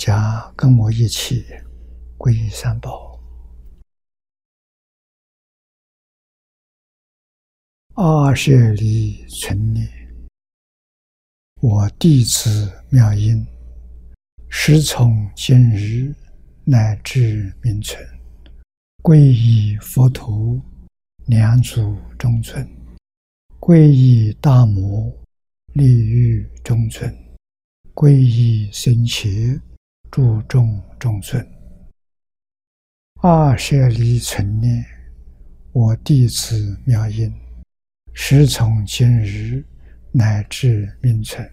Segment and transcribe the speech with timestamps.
[0.00, 1.44] 家跟我一起
[2.16, 3.20] 皈依三宝。
[7.94, 9.86] 二舍利存念，
[11.60, 13.46] 我弟子妙音，
[14.48, 16.14] 时从今日
[16.64, 18.02] 乃至明存，
[19.02, 20.58] 皈依佛陀，
[21.26, 22.66] 两祖中尊。
[23.60, 25.12] 皈依大摩，
[25.74, 27.12] 利欲中尊；
[27.92, 29.60] 皈依僧伽，
[30.10, 31.46] 注重中尊。
[33.22, 34.84] 二舍离存念，
[35.72, 37.32] 我弟子妙音，
[38.12, 39.64] 时从今日
[40.12, 41.48] 乃至明存，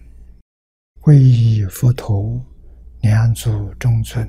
[1.00, 2.44] 皈依佛陀，
[3.02, 4.26] 两祖中尊；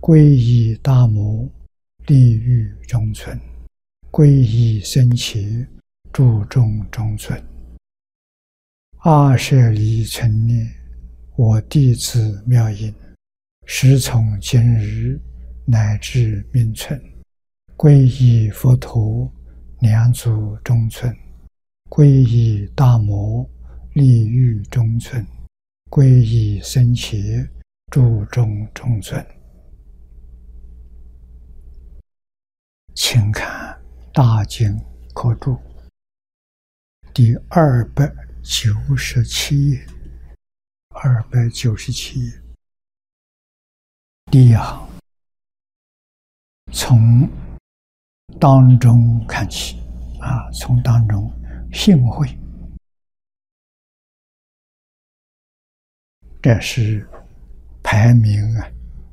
[0.00, 1.48] 皈依大摩，
[2.06, 3.36] 利欲中尊；
[4.10, 5.66] 皈依僧伽。
[6.12, 7.40] 注重中尊，
[8.98, 10.68] 二舍离存念，
[11.36, 12.92] 我弟子妙音，
[13.72, 15.16] 时从今日
[15.64, 17.00] 乃至命存，
[17.76, 19.32] 皈依佛陀，
[19.78, 21.16] 两祖中尊，
[21.88, 23.48] 皈依大摩，
[23.92, 25.24] 利欲中尊，
[25.88, 27.48] 皈依僧伽，
[27.92, 29.24] 注重中尊，
[32.96, 33.80] 请看
[34.12, 34.76] 大经
[35.14, 35.56] 可注。
[37.14, 39.86] 第二百九十七页，
[40.88, 42.39] 二百九十七页，
[44.30, 44.88] 第一行，
[46.72, 47.28] 从
[48.38, 49.80] 当中看起
[50.20, 51.28] 啊，从当中
[51.72, 52.28] 幸会，
[56.40, 57.04] 这是
[57.82, 58.70] 排名啊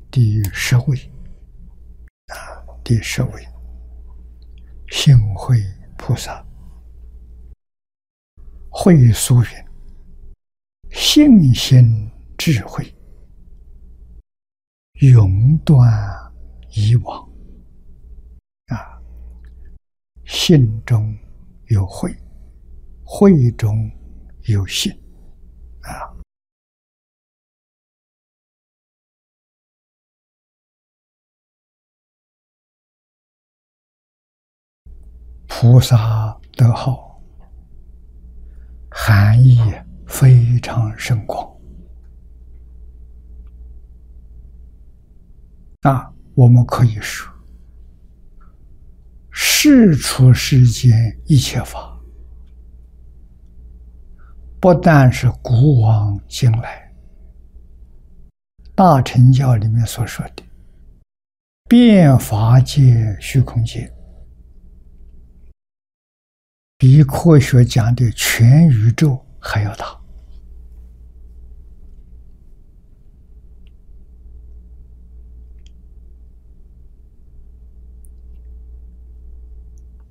[0.08, 0.96] 第十位
[2.28, 3.44] 啊，第十位，
[4.88, 5.60] 幸会
[5.96, 6.44] 菩萨。
[8.70, 9.48] 会疏云：
[10.92, 12.94] 信心智慧，
[15.00, 15.88] 永断
[16.70, 17.22] 以往。
[18.66, 19.00] 啊，
[20.24, 21.16] 信中
[21.68, 22.12] 有慧，
[23.04, 23.88] 慧中
[24.48, 24.92] 有信。
[25.82, 25.92] 啊，
[35.46, 37.22] 菩萨得好。
[38.90, 39.58] 含义
[40.06, 41.57] 非常深广
[45.82, 46.14] 那！
[46.34, 47.28] 我们可以说，
[49.32, 52.00] 世出世间一切法，
[54.60, 56.94] 不但是古往今来
[58.76, 60.44] 大乘教里面所说的
[61.68, 63.92] 变法界、虚空界。
[66.76, 69.97] 比科学讲的全宇宙还要大，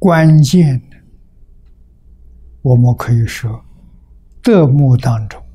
[0.07, 0.95] 关键的，
[2.61, 3.61] 我们可以说，
[4.41, 5.45] 德目当中，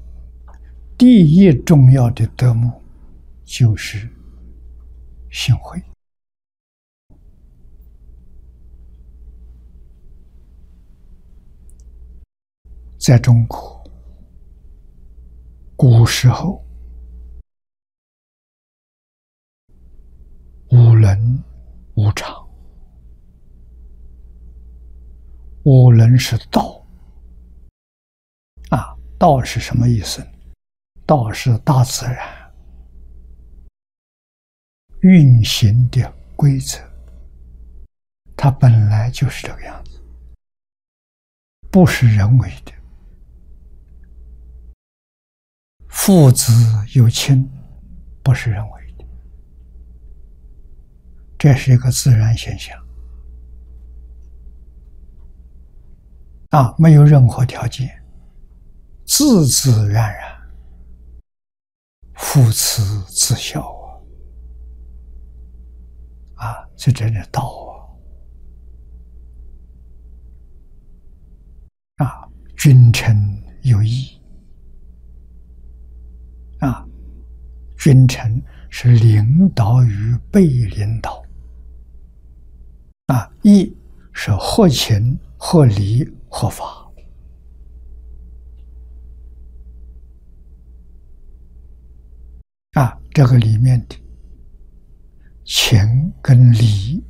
[0.99, 2.71] 第一重要的德目
[3.47, 4.07] 就是
[5.31, 5.83] 行慧。
[12.99, 13.83] 在中国，
[15.77, 16.63] 古时候，
[20.71, 21.43] 无伦
[21.95, 22.42] 无常，
[25.65, 26.85] 无伦是道。
[28.71, 30.27] 啊，道是什么意思？
[31.07, 32.53] 道是大自然。
[35.01, 36.79] 运行的规则，
[38.37, 40.01] 它本来就是这个样子，
[41.71, 42.73] 不是人为的。
[45.89, 46.53] 父子
[46.95, 47.49] 有亲，
[48.23, 49.05] 不是人为的，
[51.39, 52.82] 这是一个自然现象。
[56.53, 57.91] 啊，没有任何条件，
[59.07, 60.39] 自自然然，
[62.15, 63.63] 父慈子孝
[66.35, 67.51] 啊，啊，这真的道
[71.97, 73.17] 啊，啊，君臣
[73.63, 74.21] 有义。
[76.59, 76.87] 啊，
[77.79, 81.25] 君臣是领导与被领导，
[83.07, 83.75] 啊，义
[84.13, 86.91] 是合情、合理、合法
[92.73, 93.95] 啊，这个里面的
[95.45, 95.79] 情
[96.23, 97.05] 跟理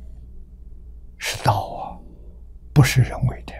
[1.17, 1.97] 是道啊，
[2.73, 3.53] 不是人为的。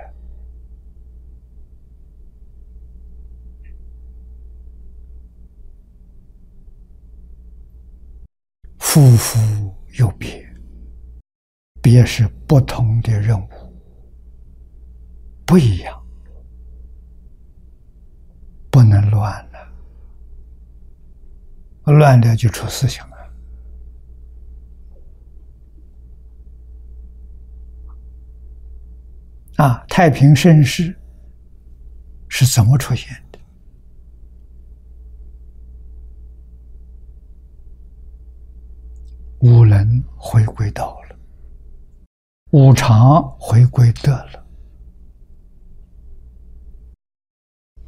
[8.79, 10.45] 夫妇有别，
[11.81, 13.49] 别是不同的任务，
[15.45, 16.03] 不一样，
[18.71, 19.71] 不能乱了，
[21.85, 23.13] 乱了就出事情了。
[29.57, 30.97] 啊，太平盛世
[32.27, 33.39] 是怎么出现的？
[39.41, 41.15] 五伦回归道了，
[42.51, 44.42] 五常回归德了，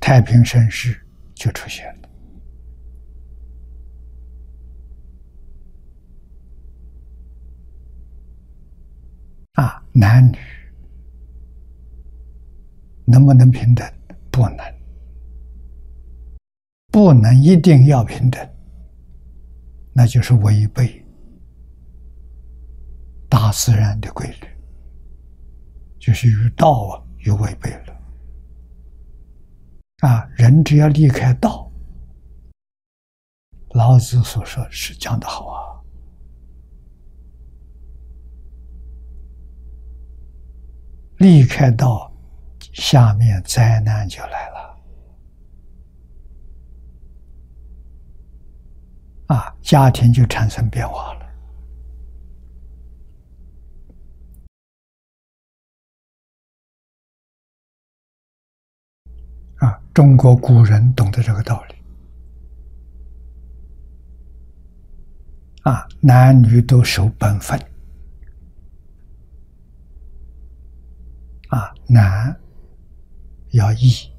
[0.05, 0.95] 太平盛世
[1.33, 2.09] 就出现了。
[9.53, 10.37] 啊，男女
[13.03, 13.83] 能不能平等？
[14.29, 14.57] 不能，
[16.91, 18.47] 不能一定要平等，
[19.91, 21.03] 那就是违背。
[23.27, 24.47] 大自然的规律，
[25.97, 27.94] 就是与道啊有违背了。
[30.05, 31.67] 啊，人只要离开道，
[33.69, 35.81] 老子所说是讲的好啊，
[41.17, 42.13] 离开道，
[42.71, 44.77] 下面灾难就来了。
[49.29, 51.24] 啊，家庭就产生变化了。
[59.95, 61.75] 中国古人懂得这个道理，
[65.61, 67.57] 啊，男女都守本分，
[71.47, 72.37] 啊，男
[73.51, 74.11] 要义，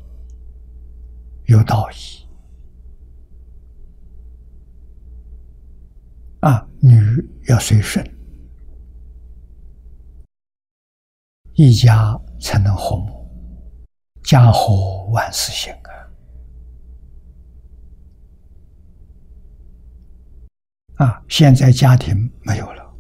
[1.44, 2.26] 有道义，
[6.40, 6.99] 啊，女
[7.49, 8.02] 要随顺，
[11.52, 13.16] 一家才能和睦。
[14.26, 15.72] 家和万事兴
[20.96, 21.06] 啊！
[21.06, 22.92] 啊，现在家庭没有了，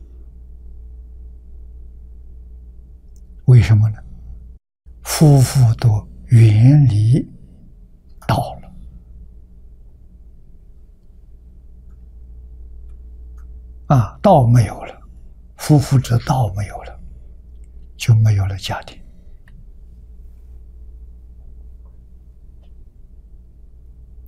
[3.46, 3.98] 为什么呢？
[5.02, 7.20] 夫妇都远离
[8.28, 8.72] 道了，
[13.96, 14.94] 啊，道没有了，
[15.56, 17.00] 夫妇之道没有了，
[17.96, 19.04] 就没有了家庭。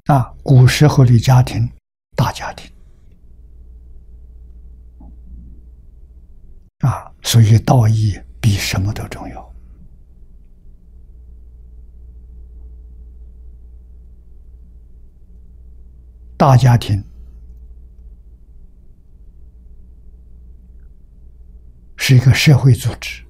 [0.09, 1.71] 啊，古时候的家庭，
[2.17, 2.71] 大家庭，
[6.79, 9.55] 啊，所以道义比什么都重要。
[16.39, 17.05] 大家庭
[21.99, 23.28] 是一个社会组织。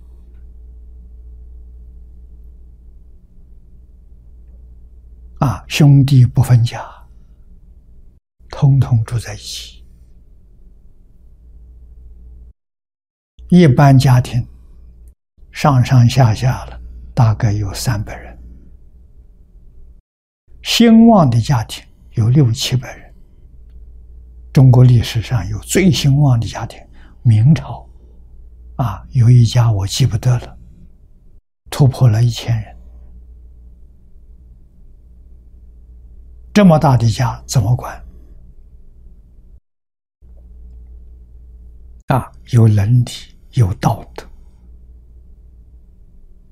[5.38, 6.84] 啊，兄弟不分家，
[8.50, 9.84] 通通住在一起。
[13.48, 14.44] 一般家庭
[15.52, 16.80] 上上下下了，
[17.14, 18.36] 大概有三百人；
[20.62, 23.14] 兴旺的家庭有六七百人。
[24.52, 26.80] 中国历史上有最兴旺的家庭，
[27.22, 27.88] 明朝
[28.76, 30.58] 啊，有一家我记不得了，
[31.70, 32.77] 突破了一千人。
[36.58, 38.04] 这么大的家怎么管？
[42.08, 43.10] 啊，有伦理，
[43.52, 44.26] 有道德，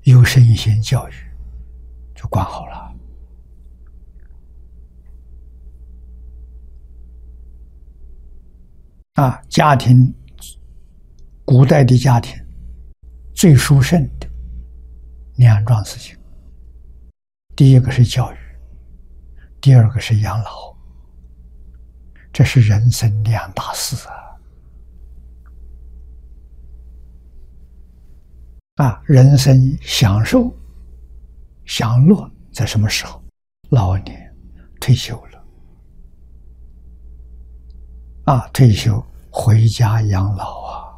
[0.03, 1.13] 有身心教育，
[2.15, 2.95] 就管好了。
[9.15, 10.15] 啊，家庭，
[11.43, 12.33] 古代的家庭
[13.35, 14.29] 最殊胜的
[15.35, 16.17] 两桩事情，
[17.57, 18.37] 第一个是教育。
[19.59, 20.75] 第二个是养老，
[22.31, 24.13] 这是人生两大事啊！
[28.75, 30.55] 啊，人生享受、
[31.65, 33.21] 享乐在什么时候？
[33.71, 34.33] 老年
[34.79, 35.43] 退休了，
[38.25, 40.93] 啊，退休回家养老啊！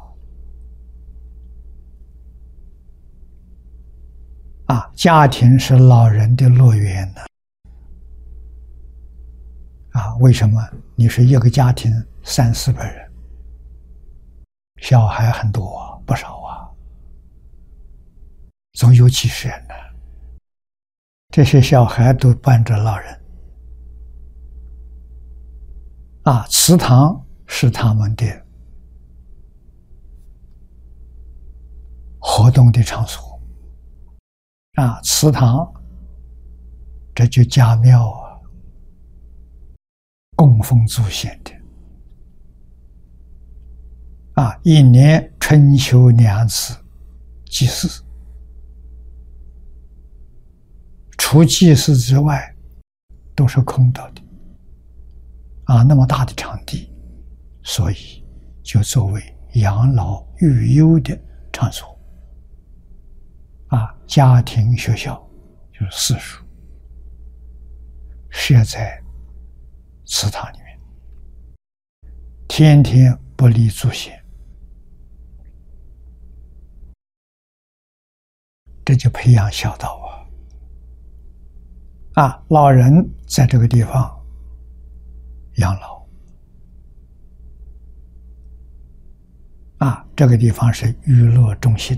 [4.66, 7.22] 啊，家庭是老人的乐园呢。
[9.92, 10.60] 啊为什么？
[10.94, 11.92] 你是一个家庭
[12.22, 13.10] 三四百人，
[14.76, 16.68] 小孩很多，不少啊，
[18.74, 19.74] 总有几十人呢。
[21.30, 23.20] 这些小孩都伴着老人，
[26.24, 28.26] 啊，祠堂是他们的
[32.18, 33.40] 活动的场所，
[34.74, 35.72] 啊，祠堂
[37.14, 38.19] 这就家庙啊，
[40.40, 41.52] 供奉祖先的，
[44.42, 46.74] 啊，一年春秋两次
[47.44, 48.02] 祭祀。
[51.18, 52.56] 除祭祀之外，
[53.36, 54.22] 都是空的的
[55.64, 55.82] 啊！
[55.82, 56.90] 那么大的场地，
[57.62, 58.24] 所以
[58.62, 59.22] 就作为
[59.56, 61.14] 养老育幼的
[61.52, 62.00] 场所
[63.66, 65.22] 啊，家庭学校
[65.70, 66.42] 就是私塾，
[68.30, 68.99] 设在
[70.12, 70.76] 祠堂里面，
[72.48, 74.12] 天天不离祖先，
[78.84, 80.02] 这就培养孝道
[82.14, 82.24] 啊。
[82.24, 82.92] 啊，老人
[83.28, 84.20] 在这个地方
[85.58, 86.04] 养老，
[89.78, 91.96] 啊，这个地方是娱乐中心，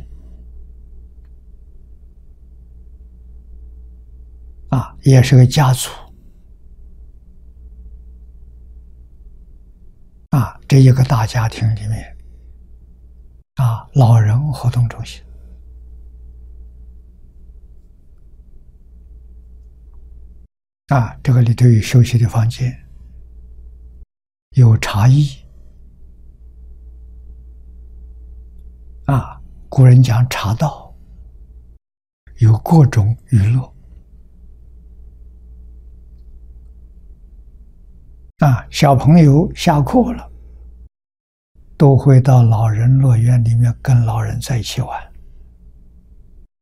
[4.68, 5.88] 啊，也是个家族，
[10.32, 12.16] 啊，这一个大家庭里面，
[13.56, 15.22] 啊，老人活动中心。
[20.86, 22.74] 啊，这个里头有休息的房间，
[24.56, 25.28] 有茶艺。
[29.04, 30.94] 啊，古人讲茶道，
[32.38, 33.71] 有各种娱乐。
[38.42, 40.28] 啊，小朋友下课了，
[41.76, 45.12] 都会到老人乐园里面跟老人在一起玩。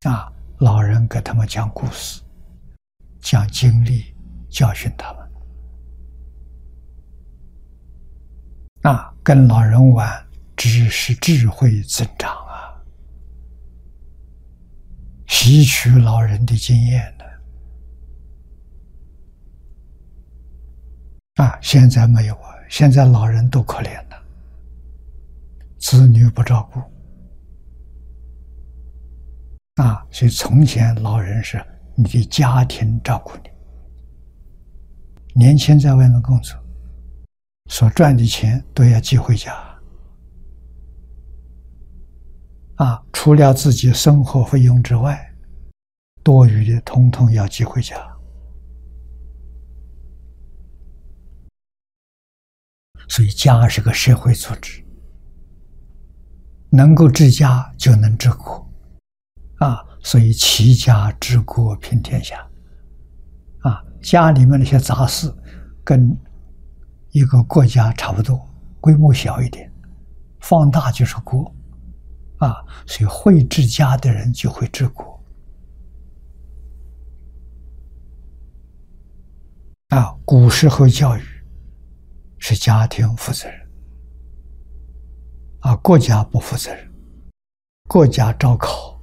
[0.05, 2.21] 啊，老人给他们讲故事，
[3.21, 4.05] 讲经历。
[4.51, 5.31] 教训他们，
[8.83, 12.75] 啊，跟老人玩，知识智慧增长啊，
[15.29, 17.25] 吸取老人的经验呢。
[21.41, 24.23] 啊，现在没有啊，现在老人都可怜了，
[25.79, 26.81] 子女不照顾，
[29.83, 31.65] 啊，所以从前老人是
[31.97, 33.49] 你的家庭照顾你。
[35.35, 36.55] 年轻在外面工作，
[37.71, 39.55] 所赚的钱都要寄回家，
[42.75, 45.19] 啊，除了自己生活费用之外，
[46.23, 47.97] 多余的统统要寄回家。
[53.11, 54.85] 所以家是个社会组织，
[56.71, 58.65] 能够治家就能治国，
[59.57, 62.37] 啊，所以齐家治国平天下。
[63.63, 65.35] 啊家里面那些杂事，
[65.83, 66.17] 跟
[67.11, 68.49] 一个国家差不多，
[68.81, 69.69] 规模小一点，
[70.39, 71.53] 放大就是国，
[72.39, 75.21] 啊，所以会治家的人就会治国。
[79.89, 81.23] 啊，古时候教育
[82.41, 83.69] 是家庭负责任，
[85.61, 86.91] 啊，国家不负责任，
[87.87, 89.01] 国家招考，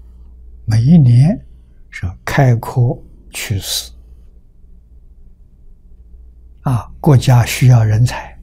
[0.66, 1.40] 每一年
[1.90, 2.82] 是开科
[3.30, 3.92] 取士。
[6.64, 8.38] 啊，国家需要人才，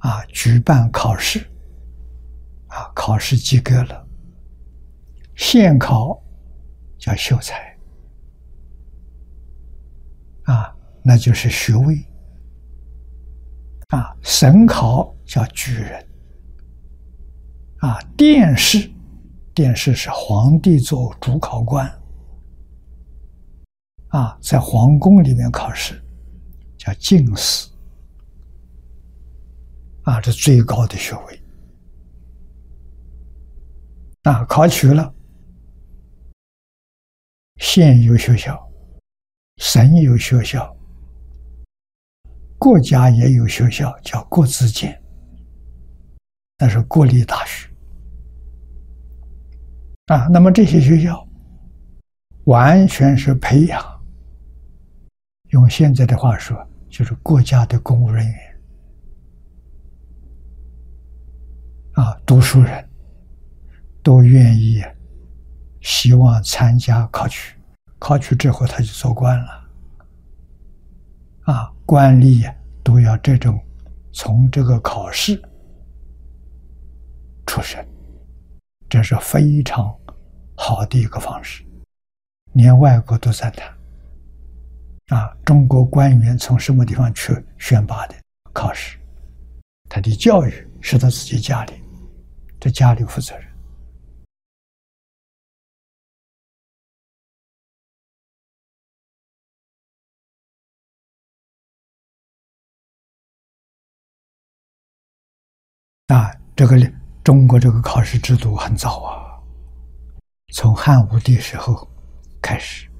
[0.00, 1.38] 啊，举办考试，
[2.66, 4.06] 啊，考试及格了，
[5.36, 6.22] 县考
[6.98, 7.78] 叫秀才，
[10.42, 12.04] 啊，那就是学位，
[13.90, 16.08] 啊，省考叫举人，
[17.78, 18.90] 啊，殿试，
[19.54, 21.86] 殿试是皇帝做主考官，
[24.08, 26.02] 啊，在皇宫里面考试。
[26.82, 27.68] 叫进士，
[30.04, 31.42] 啊，这最高的学位，
[34.22, 35.14] 啊，考取了，
[37.56, 38.58] 县有学校，
[39.58, 40.74] 省有学校，
[42.60, 45.02] 国家也有学校，叫国子监，
[46.58, 47.70] 那是国立大学，
[50.08, 51.26] 啊，那么这些学校
[52.44, 53.82] 完全是培养，
[55.48, 56.56] 用现在的话说。
[56.90, 58.60] 就是国家的公务人员
[61.92, 62.90] 啊，读书人
[64.02, 64.82] 都愿意，
[65.80, 67.54] 希望参加考取，
[68.00, 69.70] 考取之后他就做官了。
[71.42, 72.54] 啊，官吏呀
[72.84, 73.60] 都要这种
[74.12, 75.34] 从这个考试
[77.44, 77.84] 出身，
[78.88, 79.92] 这是非常
[80.54, 81.64] 好的一个方式，
[82.52, 83.76] 连外国都赞叹。
[85.08, 88.14] 啊，中国官员从什么地方去选拔的
[88.52, 88.96] 考试？
[89.88, 91.72] 他的教育是他自己家里，
[92.60, 93.49] 对家里负责任。
[106.10, 106.76] 啊，这个
[107.22, 109.40] 中国这个考试制度很早啊，
[110.52, 111.88] 从汉武帝时候
[112.42, 112.90] 开始。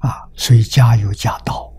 [0.00, 1.72] 啊，所以家有家道，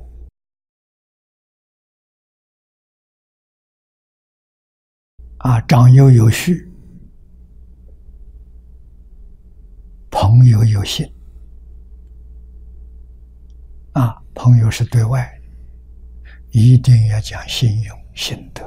[5.37, 6.71] 啊，长幼有序，
[10.09, 11.11] 朋友有信，
[13.93, 15.40] 啊，朋友是对外，
[16.51, 18.61] 一定要讲信用信德。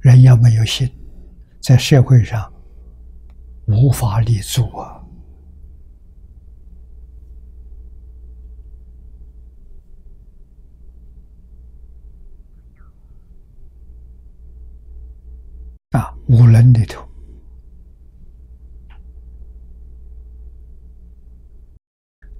[0.00, 0.90] 人要没有信，
[1.60, 2.52] 在社会上
[3.66, 5.00] 无法立足啊。
[15.90, 17.06] 啊，五伦里头，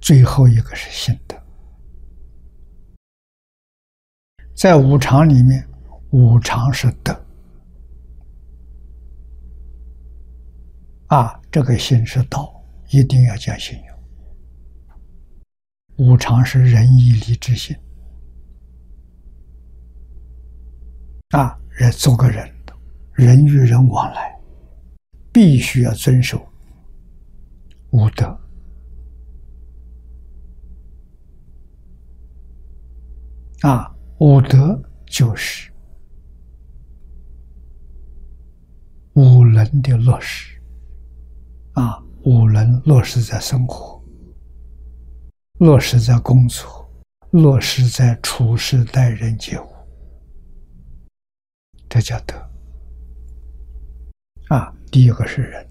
[0.01, 1.42] 最后一个是信德。
[4.55, 5.67] 在五常里面，
[6.11, 7.25] 五常是德。
[11.07, 12.53] 啊，这个心是道，
[12.89, 13.93] 一定要讲信用。
[15.97, 17.75] 五常是仁义礼智信。
[21.31, 22.51] 啊，人做个人。
[23.15, 24.41] 人与人往来，
[25.31, 26.43] 必须要遵守
[27.91, 28.25] 五德
[33.61, 33.92] 啊！
[34.23, 35.69] 五德就是
[39.15, 40.57] 五伦的落实
[41.73, 42.01] 啊！
[42.23, 44.01] 五伦落实在生活，
[45.59, 46.89] 落实在工作，
[47.31, 49.67] 落实在处事待人接物，
[51.89, 52.33] 这叫德。
[54.47, 55.67] 啊，第一个是人，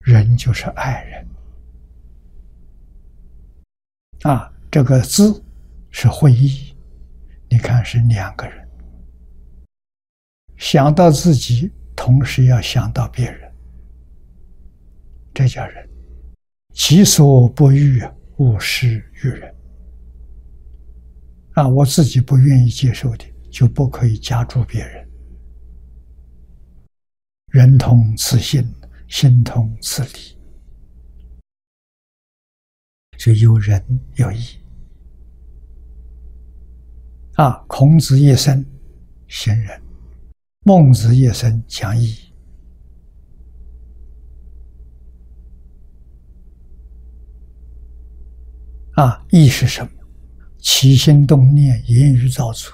[0.00, 1.28] 人就是爱人。
[4.22, 5.44] 啊，这个字
[5.90, 6.67] 是会意，
[7.50, 8.68] 你看是两个人
[10.56, 13.52] 想到自己，同时要想到别人，
[15.32, 15.88] 这叫人。
[16.72, 18.02] 己所不欲，
[18.36, 19.54] 勿施于人。
[21.54, 25.08] 啊，我自己不愿意接受的，就不可以加诸别人。
[27.50, 28.62] 人同此心，
[29.08, 30.38] 心同此理，
[33.16, 33.82] 就有仁
[34.16, 34.58] 有义。
[37.38, 38.66] 啊，孔子一生
[39.28, 39.80] 贤人，
[40.64, 42.12] 孟子一生讲义。
[48.94, 49.90] 啊，义是什么？
[50.58, 52.72] 起心动念、言语造作，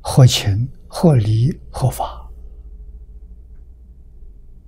[0.00, 2.28] 合情、合理、合法。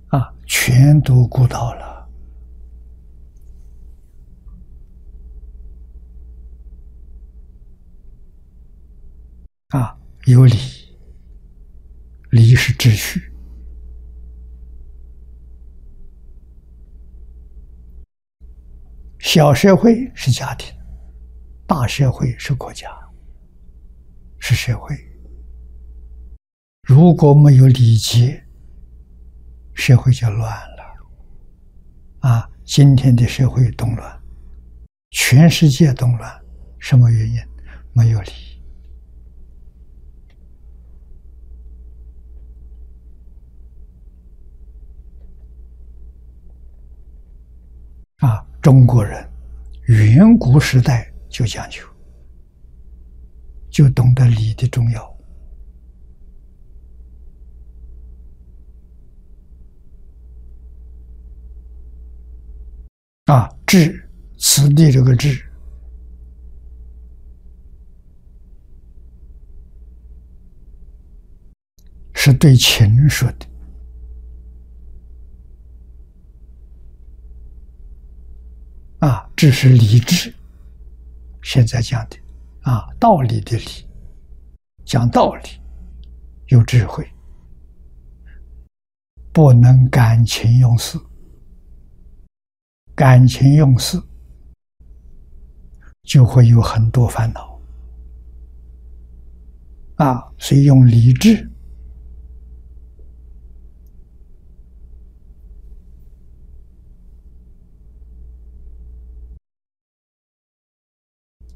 [0.07, 1.96] 啊，全都顾到了
[9.69, 9.97] 啊！
[10.25, 10.55] 有理，
[12.29, 13.33] 理是秩序。
[19.19, 20.73] 小社会是家庭，
[21.67, 22.89] 大社会是国家，
[24.39, 24.95] 是社会。
[26.83, 28.41] 如果没有礼节，
[29.73, 31.09] 社会就乱了，
[32.19, 32.49] 啊！
[32.63, 34.21] 今天的社会动乱，
[35.09, 36.41] 全世界动乱，
[36.79, 37.37] 什么原因？
[37.91, 38.56] 没有理。
[48.17, 48.43] 啊！
[48.61, 49.29] 中国人
[49.85, 51.81] 远古时代就讲究，
[53.69, 55.17] 就懂得礼的重要。
[63.25, 65.41] 啊，智，此地这个智，
[72.15, 73.45] 是对情说的。
[78.99, 80.33] 啊，这是理智，
[81.43, 82.17] 现在讲的
[82.61, 83.87] 啊，道理的理，
[84.83, 85.49] 讲道理，
[86.47, 87.07] 有智慧，
[89.31, 90.99] 不能感情用事。
[92.95, 94.01] 感情用事，
[96.01, 97.61] 就会有很多烦恼
[99.97, 100.27] 啊。
[100.39, 101.47] 所以用理智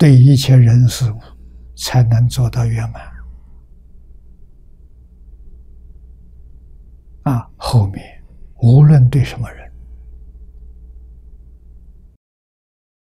[0.02, 1.20] 对一切人事物，
[1.76, 3.04] 才能做到圆满。
[7.22, 8.04] 啊，后面
[8.64, 9.72] 无论对什么人，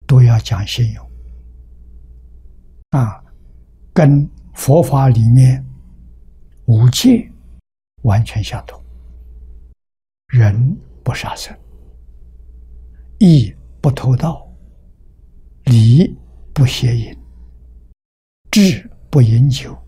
[0.08, 1.10] 都要讲信用。
[2.90, 3.22] 啊，
[3.94, 5.64] 跟佛法里面
[6.64, 7.30] 五戒
[8.02, 8.82] 完全相同。
[10.26, 11.56] 人不杀生，
[13.20, 14.44] 义不偷盗，
[15.66, 16.18] 礼
[16.58, 17.16] 不邪淫，
[18.50, 19.78] 智不饮酒，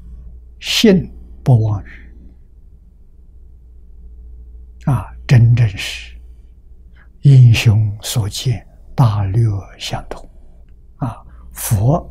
[0.61, 1.88] 信不妄语。
[4.85, 6.16] 啊，真正是
[7.22, 9.44] 英雄所见，大略
[9.80, 10.24] 相同。
[10.98, 11.20] 啊，
[11.52, 12.09] 佛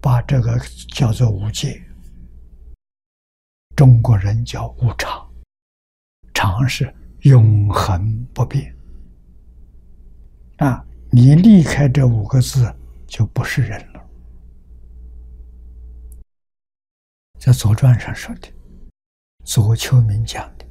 [0.00, 1.78] 把这个叫做无戒，
[3.76, 5.30] 中国人叫无常，
[6.32, 6.90] 常是
[7.24, 8.74] 永恒不变。
[10.56, 12.74] 啊，你离开这五个字，
[13.14, 14.04] 就不是人了。
[17.38, 18.48] 在《左传》上说的，
[19.44, 20.66] 左丘明讲的。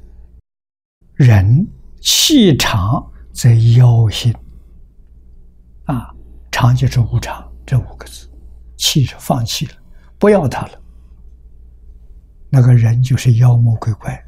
[1.14, 1.66] 人
[2.02, 4.30] 气长则妖心，
[5.86, 6.14] 啊，
[6.52, 8.30] 长就是无常这五个字，
[8.76, 9.72] 气是放弃了，
[10.18, 10.78] 不要它了，
[12.50, 14.22] 那个人就是妖魔鬼怪，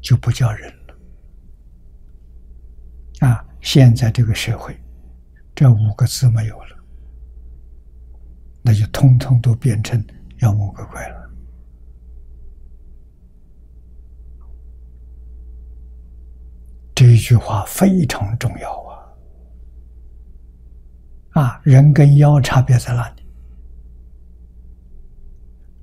[0.00, 0.96] 就不叫人了。
[3.28, 4.74] 啊，现在这个社会，
[5.60, 6.84] 这五个字没有了，
[8.62, 10.02] 那就通通都变成
[10.38, 11.30] 妖魔鬼怪了。
[16.94, 18.72] 这一句话非常重要
[21.34, 21.42] 啊！
[21.42, 23.22] 啊，人跟妖差别在哪里？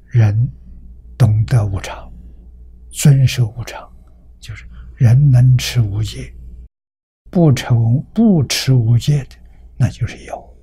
[0.06, 0.52] 人
[1.20, 2.12] 懂得无常，
[2.90, 3.88] 遵守无常，
[4.40, 6.34] 就是人能持无戒，
[7.30, 9.36] 不成不持无戒的，
[9.78, 10.58] 那就是有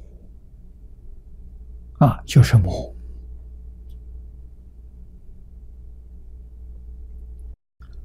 [1.98, 2.94] 啊，就是魔。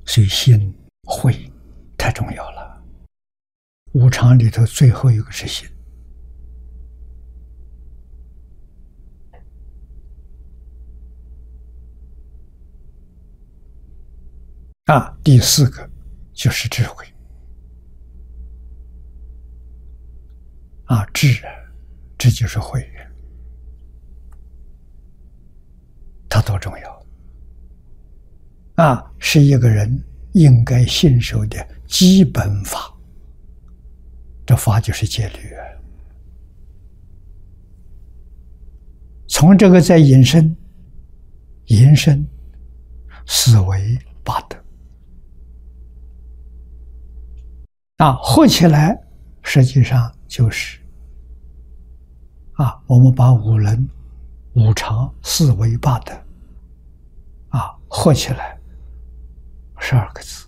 [0.06, 1.34] 所以心会。
[2.02, 2.82] 太重要了，
[3.92, 5.68] 无常里头最后一个是心
[14.86, 15.88] 啊，第四个
[16.32, 17.06] 就是智慧
[20.90, 21.40] 啊，智，
[22.18, 22.84] 这就是慧，
[26.28, 27.06] 它多重要
[28.84, 31.68] 啊，是一个人应该信守的。
[31.86, 32.92] 基本法，
[34.48, 35.56] 这法就是戒律。
[39.28, 40.58] 从这个再引申，
[41.66, 42.28] 延伸
[43.28, 44.58] 思维八德
[47.98, 49.00] 啊，合起来
[49.44, 50.80] 实际上就是
[52.54, 53.90] 啊，我们把五伦、
[54.54, 56.14] 五常、四维八德
[57.50, 58.56] 啊合起来
[59.80, 60.46] 十二个字。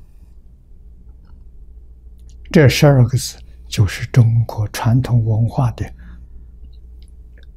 [2.52, 5.92] 这十二个字就是中国传统文化的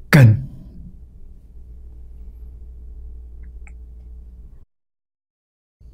[0.09, 0.49] 根。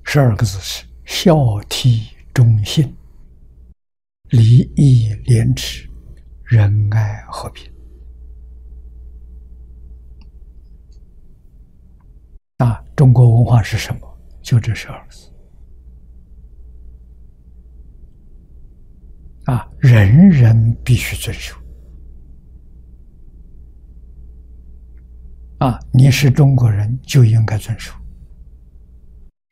[0.05, 2.97] 十二个字是孝悌忠信、
[4.29, 5.90] 礼义廉耻、
[6.51, 7.73] 仁爱和平。
[12.57, 14.19] 啊，中国文化是什么？
[14.43, 15.33] 就这十二个字。
[19.45, 21.57] 啊，人人必须遵守。
[25.59, 27.95] 啊，你是中国人就应该遵守，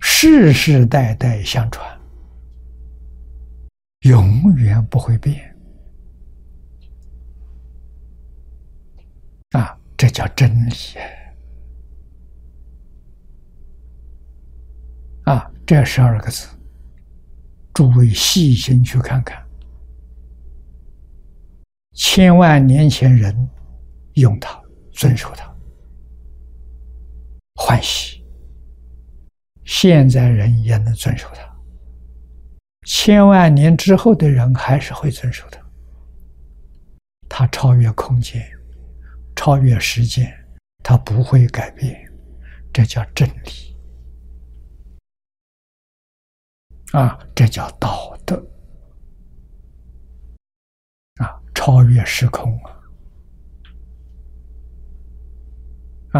[0.00, 1.86] 世世代代相传，
[4.00, 5.54] 永远不会变。
[9.52, 10.74] 啊，这叫真理。
[15.24, 16.48] 啊，这十二个字，
[17.74, 19.42] 诸位细心去看看。
[21.92, 23.48] 千万年前人
[24.14, 24.60] 用它，
[24.92, 25.54] 遵守它，
[27.54, 28.22] 欢喜；
[29.64, 31.42] 现在人也能遵守它。
[32.86, 35.60] 千万年之后的人还是会遵守它。
[37.28, 38.42] 它超越空间，
[39.38, 40.28] 超越时间，
[40.82, 41.96] 它不会改变，
[42.72, 43.78] 这叫真理
[46.90, 47.16] 啊！
[47.36, 48.34] 这叫道德。
[51.18, 52.80] 啊超越时空啊！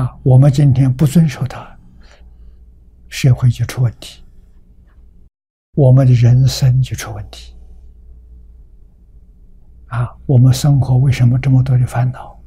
[0.00, 1.76] 啊，我们今天不遵守它，
[3.08, 4.22] 社会就出问题，
[5.74, 7.56] 我们的人生就出问题。
[9.88, 12.37] 啊，我们生活为什么这么多的烦恼？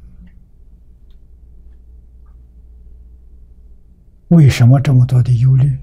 [4.32, 5.76] 为什么这么多的忧虑？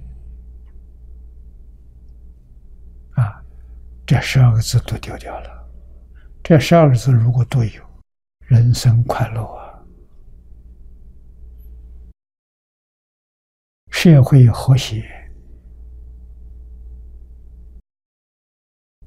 [3.12, 3.45] 啊，
[4.07, 5.69] 这十二个字都丢掉了。
[6.41, 7.83] 这十二个字如果都有，
[8.39, 9.85] 人生快乐啊，
[13.91, 15.05] 社会和谐，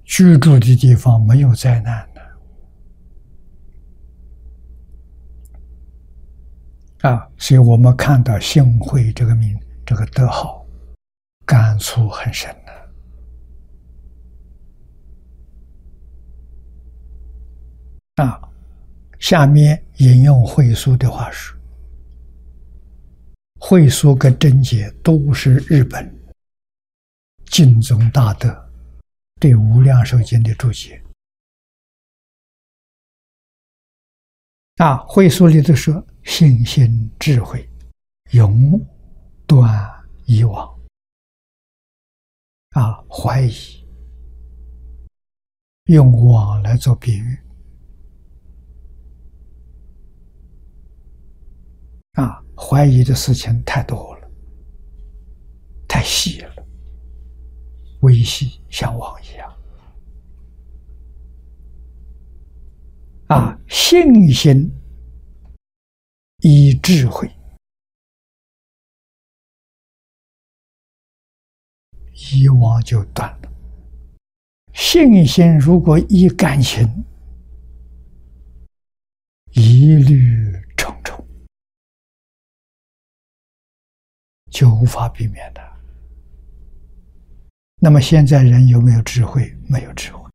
[0.05, 2.12] 居住的地方没有灾难。
[7.03, 10.65] 啊，所以我们看到“幸会”这个名，这个德号，
[11.45, 12.73] 感触很深的。
[18.23, 18.41] 啊，
[19.19, 21.59] 下面引用慧书的话说
[23.59, 26.09] ：“慧书跟真解都是日本
[27.47, 28.49] 净宗大德
[29.41, 31.03] 对《无量寿经》的注解。”
[34.79, 36.07] 啊，慧书里头说。
[36.25, 37.69] 信心智慧，
[38.31, 38.81] 永
[39.47, 39.69] 断
[40.25, 40.69] 以往。
[42.71, 43.87] 啊，怀疑，
[45.85, 47.39] 用网来做比喻。
[52.13, 54.31] 啊，怀疑的事情太多了，
[55.89, 56.67] 太细了，
[58.01, 59.57] 微细像网一样。
[63.29, 64.71] 啊，信心。
[66.45, 67.31] 以智慧，
[72.33, 73.53] 以往就断了。
[74.75, 76.85] 信心如果依感情，
[79.53, 81.25] 疑虑重重，
[84.51, 85.63] 就无法避免的。
[87.77, 89.57] 那么现在人有没有智慧？
[89.69, 90.29] 没有智慧。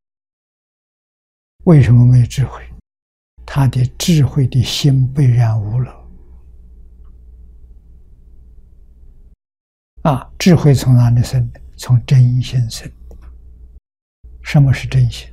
[1.66, 2.64] 为什么没有智慧？
[3.46, 5.97] 他的智慧的心被染污了。
[10.04, 11.60] 啊，智慧从哪里生的？
[11.76, 12.90] 从真心生。
[14.42, 15.28] 什么是真心？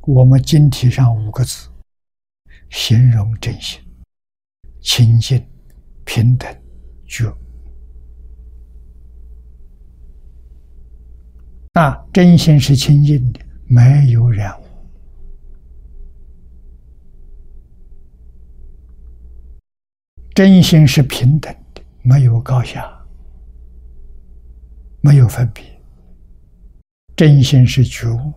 [0.00, 1.68] 我们经题上五个字，
[2.70, 3.80] 形容真心：
[4.80, 5.46] 清净、
[6.04, 6.50] 平等、
[7.06, 7.32] 觉。
[11.74, 14.64] 啊，真心是清净的，没有染污。
[20.34, 22.90] 真心是平等的，没有高下，
[25.02, 25.62] 没有分别。
[27.14, 28.32] 真心是觉悟，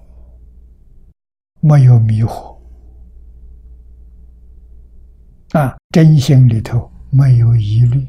[1.62, 2.54] 没有迷惑。
[5.52, 8.06] 啊，真心里头没有疑虑，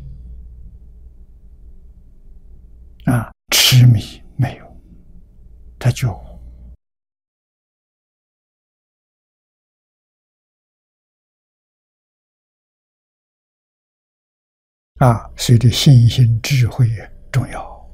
[3.05, 4.01] 啊，痴迷
[4.37, 4.77] 没有，
[5.79, 6.26] 他觉悟。
[14.97, 16.89] 啊，所以的信心、智慧
[17.31, 17.91] 重要。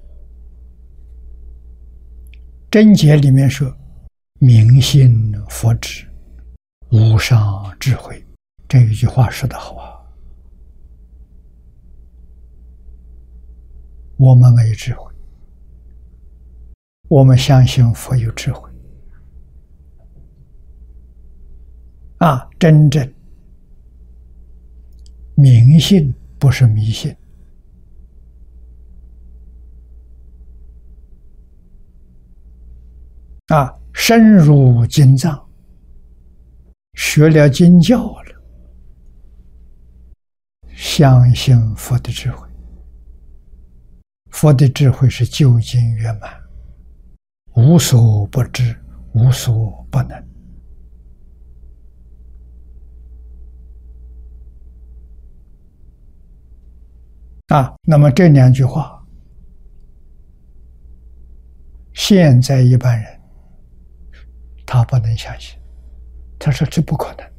[2.70, 3.76] 真解里面说
[4.38, 6.06] ：“明心佛智，
[6.90, 8.24] 无上智慧。”
[8.68, 9.98] 这一句话说的好啊。
[14.16, 15.12] 我们没智慧，
[17.08, 18.70] 我们相信佛有智慧。
[22.18, 23.12] 啊，真正
[25.34, 26.14] 明信。
[26.42, 27.16] 不是迷信
[33.46, 33.72] 啊！
[33.92, 35.40] 深入经藏，
[36.94, 38.42] 学了经教了，
[40.74, 42.48] 相信佛的智慧。
[44.32, 46.28] 佛的智慧是究竟圆满，
[47.54, 48.76] 无所不知，
[49.12, 50.31] 无所不能。
[57.52, 58.98] 啊，那么这两句话，
[61.92, 63.20] 现在一般人
[64.64, 65.58] 他不能相信，
[66.38, 67.30] 他说这不可能，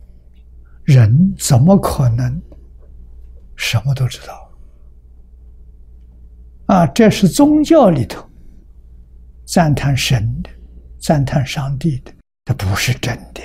[0.84, 2.40] 人怎么可能
[3.56, 4.52] 什么都知道？
[6.68, 8.24] 啊，这是宗教里头
[9.46, 10.50] 赞叹神的、
[11.00, 12.14] 赞叹上帝的，
[12.46, 13.42] 这不是真的。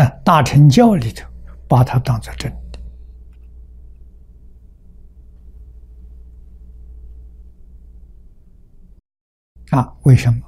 [0.00, 1.28] 那大乘教里头，
[1.68, 2.80] 把它当做真的
[9.76, 9.94] 啊？
[10.04, 10.40] 为什么？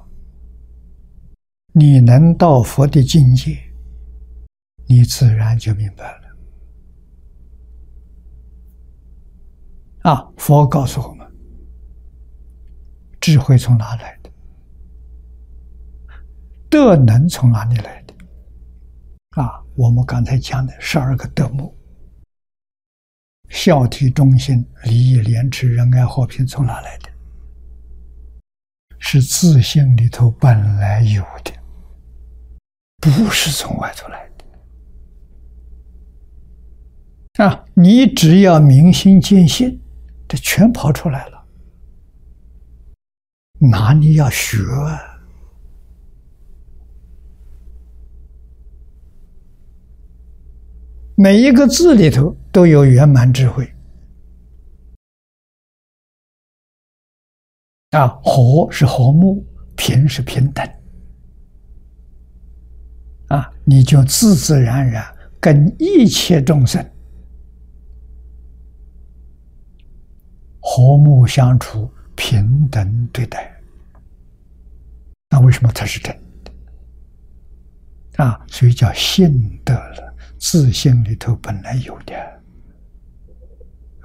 [1.75, 3.62] 你能到佛的境界，
[4.87, 6.23] 你自然就明白了。
[10.11, 11.31] 啊，佛告诉我们，
[13.21, 14.31] 智慧从哪来的？
[16.71, 18.02] 德能从哪里来？
[19.75, 21.75] 我们刚才讲的十二个德目：
[23.49, 27.09] 孝悌忠信、礼义廉耻、仁爱和平，从哪来的？
[28.99, 31.53] 是自信里头本来有的，
[32.99, 34.31] 不是从外头来
[37.35, 37.45] 的。
[37.45, 39.81] 啊，你只要明心见性，
[40.29, 41.45] 这全跑出来了。
[43.59, 44.59] 哪里要学？
[44.87, 45.12] 啊？
[51.14, 53.70] 每一个字里头都有圆满智慧。
[57.90, 59.44] 啊，和是和睦，
[59.77, 60.66] 平是平等。
[63.29, 65.05] 啊，你就自自然然
[65.38, 66.83] 跟一切众生
[70.61, 73.55] 和睦相处，平等对待。
[75.29, 76.51] 那为什么它是真的？
[78.25, 80.12] 啊，所以叫信得了。
[80.42, 82.14] 自信里头本来有的，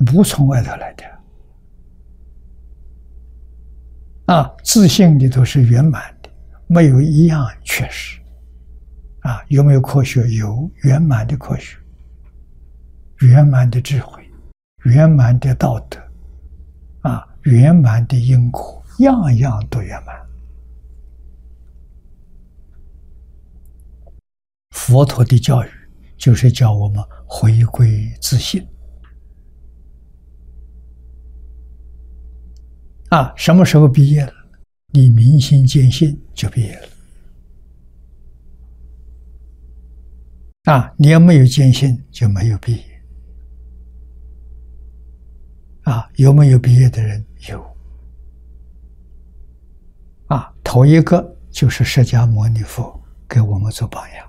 [0.05, 1.03] 不从外头来的。
[4.27, 6.29] 啊，自信里头是圆满的，
[6.67, 8.21] 没有一样缺失。
[9.21, 10.29] 啊，有没有科学？
[10.29, 11.75] 有圆满的科学，
[13.21, 14.23] 圆满的智慧，
[14.83, 15.99] 圆满的道德，
[17.01, 20.15] 啊，圆满的因果，样样都圆满。
[24.69, 25.69] 佛陀的教育。
[26.17, 28.65] 就是叫我们回归自信
[33.09, 33.33] 啊！
[33.37, 34.33] 什么时候毕业了？
[34.91, 36.87] 你明心见性就毕业了
[40.73, 40.93] 啊！
[40.97, 42.83] 你要没有见性，就没有毕业
[45.83, 46.09] 啊！
[46.15, 47.25] 有没有毕业的人？
[47.49, 47.65] 有
[50.27, 50.53] 啊！
[50.63, 54.26] 头一个就是释迦牟尼佛给我们做榜样。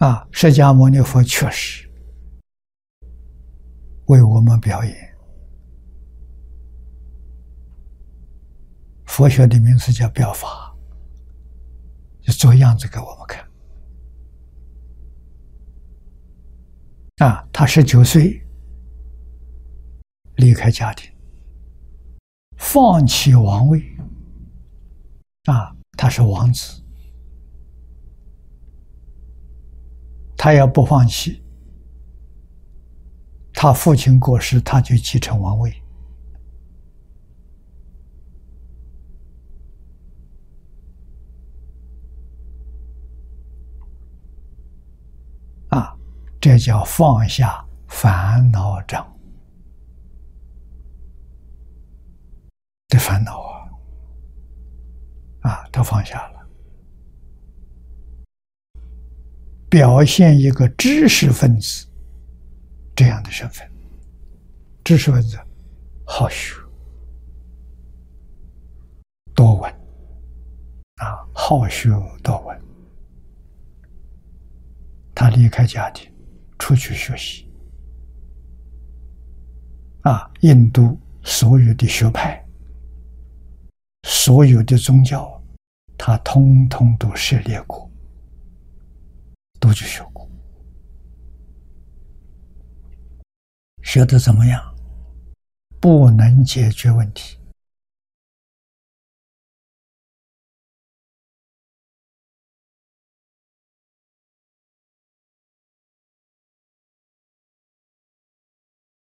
[0.00, 1.86] 啊，释迦牟尼佛确实
[4.06, 5.16] 为我们表演。
[9.04, 10.74] 佛学的名字叫表法，
[12.22, 13.46] 就做样子给我们看。
[17.18, 18.42] 啊，他十九岁
[20.36, 21.12] 离开家庭，
[22.56, 23.84] 放弃王位。
[25.44, 26.79] 啊，他是王子。
[30.42, 31.42] 他要不放弃，
[33.52, 35.70] 他父亲过世，他就继承王位。
[45.68, 45.94] 啊，
[46.40, 49.06] 这叫放下烦恼障
[52.88, 53.68] 的烦恼啊！
[55.42, 56.39] 啊，他放下了。
[59.70, 61.86] 表现一个知识分子
[62.96, 63.70] 这样的身份，
[64.82, 65.38] 知识分子
[66.04, 66.56] 好学
[69.32, 69.72] 多闻
[70.96, 71.88] 啊，好学
[72.20, 72.60] 多闻。
[75.14, 76.10] 他离开家庭，
[76.58, 77.48] 出去学习
[80.02, 82.44] 啊，印度所有的学派、
[84.02, 85.40] 所有的宗教，
[85.96, 87.89] 他通通都涉猎过。
[89.60, 90.26] 都去学过，
[93.82, 94.74] 学的怎么样？
[95.80, 97.38] 不能解决问题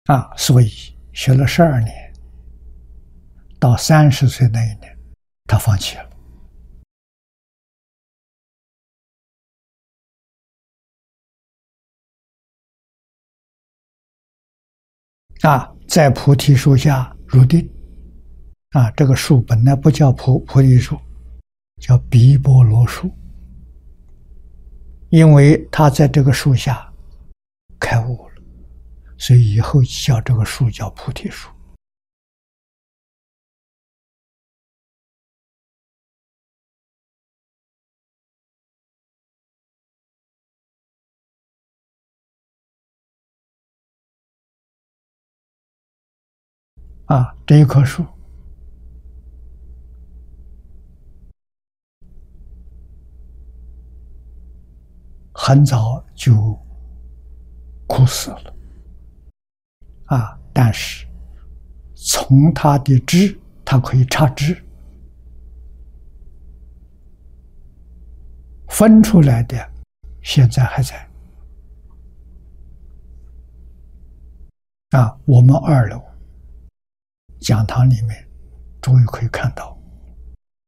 [0.06, 0.36] 啊！
[0.36, 0.70] 所以
[1.14, 2.14] 学了十二年，
[3.60, 4.98] 到三十岁那一年，
[5.46, 6.11] 他放弃了。
[15.42, 17.68] 啊，在菩提树下入定。
[18.72, 20.98] 啊，这个树本来不叫菩菩提树，
[21.82, 23.12] 叫毗波罗树，
[25.10, 26.90] 因为他在这个树下
[27.78, 28.36] 开悟了，
[29.18, 31.50] 所以以后叫这个树叫菩提树。
[47.12, 48.06] 啊，这一棵树
[55.34, 56.58] 很早就
[57.86, 58.56] 枯死了，
[60.06, 61.06] 啊，但是
[61.94, 64.64] 从它的枝，它可以插枝，
[68.70, 69.70] 分出来的
[70.22, 70.96] 现在还在。
[74.92, 76.02] 啊，我们二楼。
[77.42, 78.30] 讲堂里面，
[78.80, 79.76] 诸位可以看到，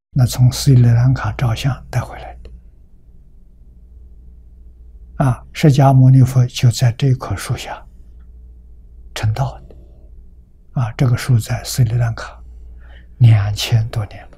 [0.09, 2.49] 那从斯里兰卡照相带回来的，
[5.23, 7.85] 啊，释迦牟尼佛就在这棵树下
[9.13, 9.75] 成道的，
[10.71, 12.43] 啊，这个树在斯里兰卡
[13.19, 14.37] 两千多年了，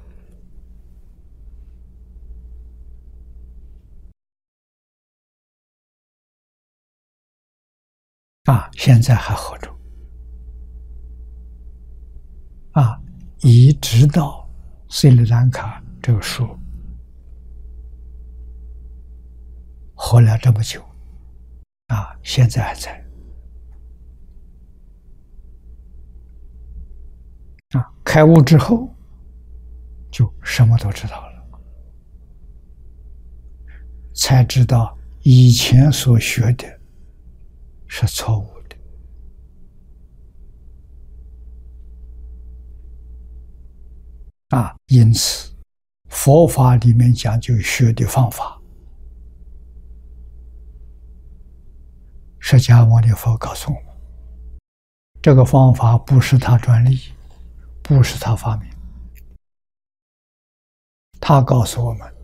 [8.52, 9.74] 啊，现在还活着。
[12.76, 13.00] 啊，
[13.40, 14.46] 一直到
[14.90, 16.46] 斯里兰卡这个树
[19.94, 20.84] 活了这么久，
[21.86, 23.02] 啊，现在还在。
[27.70, 28.86] 啊，开悟之后
[30.10, 31.48] 就什么都知道了，
[34.14, 36.80] 才知道以前所学的
[37.86, 38.55] 是错误。
[44.56, 45.52] 啊，因此，
[46.08, 48.58] 佛法里面讲究学的方法。
[52.40, 53.94] 释迦牟尼佛告诉我们，
[55.20, 56.98] 这个方法不是他专利，
[57.82, 58.66] 不是他发明，
[61.20, 62.15] 他告诉我们，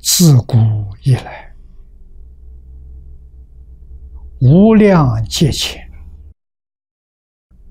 [0.00, 0.56] 自古。
[1.02, 1.54] 以来，
[4.40, 5.90] 无量劫前，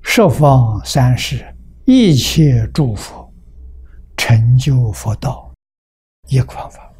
[0.02, 1.46] 十方三世
[1.86, 3.32] 一切诸佛
[4.16, 5.54] 成就佛道
[6.30, 6.92] 一个方法，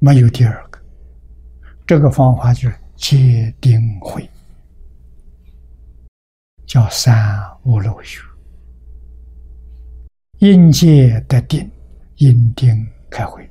[0.00, 0.80] 没有第二个。
[1.86, 4.28] 这个方法就是戒定慧，
[6.66, 8.20] 叫三无漏学，
[10.38, 11.70] 因戒得定。
[12.18, 12.74] 因定
[13.10, 13.46] 开会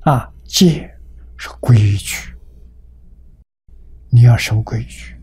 [0.00, 0.90] 啊，戒
[1.36, 2.34] 是规矩，
[4.08, 5.14] 你要守规矩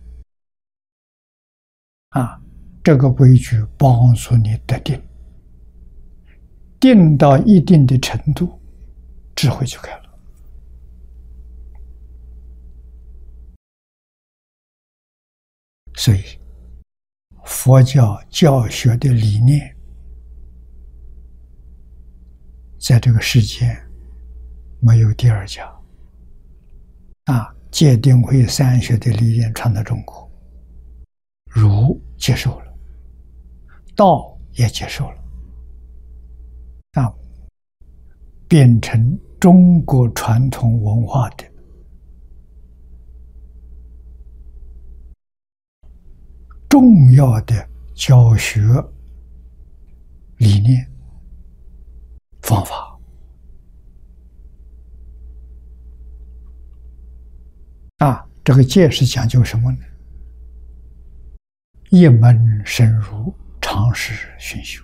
[2.10, 2.39] 啊。
[2.84, 5.02] 这个规矩帮助你得定，
[6.80, 8.62] 定到一定的程度，
[9.36, 10.20] 智慧就开了。
[15.95, 16.22] 所以，
[17.50, 19.76] 佛教教学的理念。
[22.80, 23.76] 在这个世间，
[24.80, 25.68] 没有第二家。
[27.26, 30.32] 啊，戒定慧三学的理念传到中国，
[31.47, 32.74] 儒接受了，
[33.95, 35.18] 道也接受了，
[37.02, 37.12] 啊，
[38.47, 41.43] 变成中国传统文化的
[46.70, 48.61] 重要的教学
[50.38, 50.89] 理念。
[52.41, 52.97] 方法
[57.97, 59.80] 啊，这个戒是讲究什么呢？
[61.89, 64.84] 一门深入，长时熏修，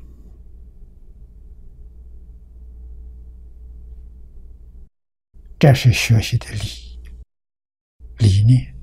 [5.57, 6.99] 这是学习的理
[8.17, 8.75] 理念。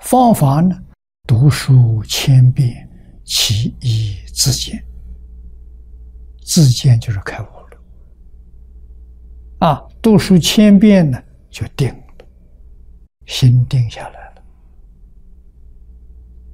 [0.00, 0.82] 方法呢，
[1.30, 2.90] 读书千遍，
[3.24, 4.84] 其义自见。
[6.42, 7.80] 自见就是开悟了。
[9.60, 12.26] 啊，读书千遍呢，就定了，
[13.26, 14.42] 心定下来了。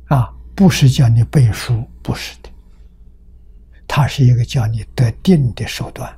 [0.08, 2.50] 啊，不是叫你背书，不是的，
[3.88, 6.14] 它是一个叫你得定的手段。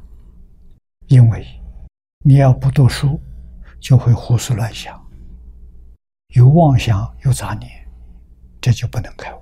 [1.06, 1.46] 因为
[2.24, 3.20] 你要不读书，
[3.78, 5.00] 就会胡思乱想，
[6.34, 7.70] 有妄想，有杂念，
[8.60, 9.38] 这就不能开悟。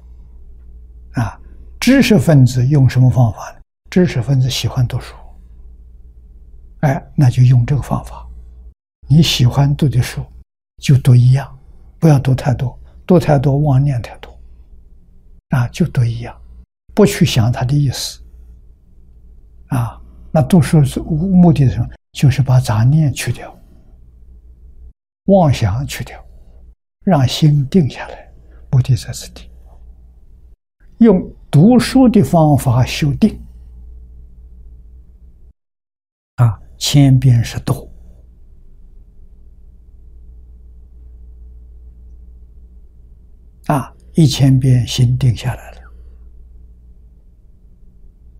[1.12, 1.41] 啊，
[1.81, 3.61] 知识分子用什么方法呢？
[3.91, 5.14] 知识分子喜欢读书。
[6.81, 8.27] 哎，那就用这个方法。
[9.09, 10.25] 你喜欢读的书，
[10.83, 11.59] 就读一样，
[11.99, 14.31] 不要读太多，读太多妄念太多。
[15.51, 16.37] 啊，就读一样，
[16.95, 18.21] 不去想它的意思。
[19.69, 20.01] 啊，
[20.31, 21.89] 那读书是目的是什么？
[22.12, 23.57] 就是把杂念去掉，
[25.27, 26.23] 妄想去掉，
[27.05, 28.26] 让心定下来。
[28.77, 29.51] 目的在此地。
[30.99, 33.43] 用读书的方法修定，
[36.35, 37.91] 啊，千遍是多，
[43.64, 45.81] 啊，一千遍心定下来了，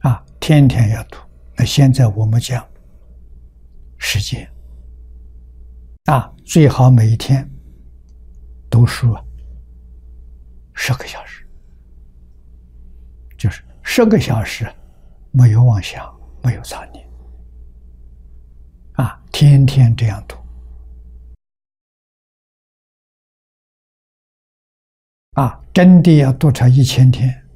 [0.01, 1.17] 啊，天天要读。
[1.57, 2.63] 那现在我们讲
[3.97, 4.47] 时间，
[6.05, 7.51] 啊，最好每一天
[8.69, 9.26] 读书啊。
[10.77, 11.45] 十个小时。
[13.37, 14.67] 就是十个小时，
[15.31, 16.11] 没有妄想，
[16.43, 17.07] 没有杂念，
[18.95, 20.37] 啊，天天这样读，
[25.33, 27.47] 啊，真的要读成一千天，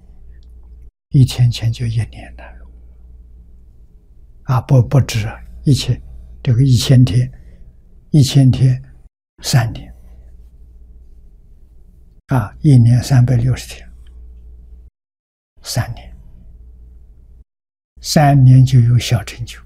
[1.09, 2.45] 一千天就一年了，
[4.45, 5.27] 啊，不不止
[5.65, 5.99] 一千，
[6.43, 7.33] 这个一千天，
[8.11, 8.81] 一千天
[9.43, 9.90] 三年，
[12.31, 13.85] 啊，一年三百六十天。
[15.63, 16.17] 三年，
[18.01, 19.59] 三年就有小成就，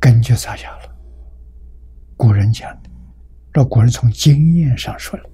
[0.00, 0.96] 根就扎下了。
[2.16, 2.88] 古人讲的，
[3.52, 5.30] 这古人从经验上说了，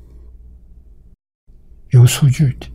[1.90, 2.66] 有数据的。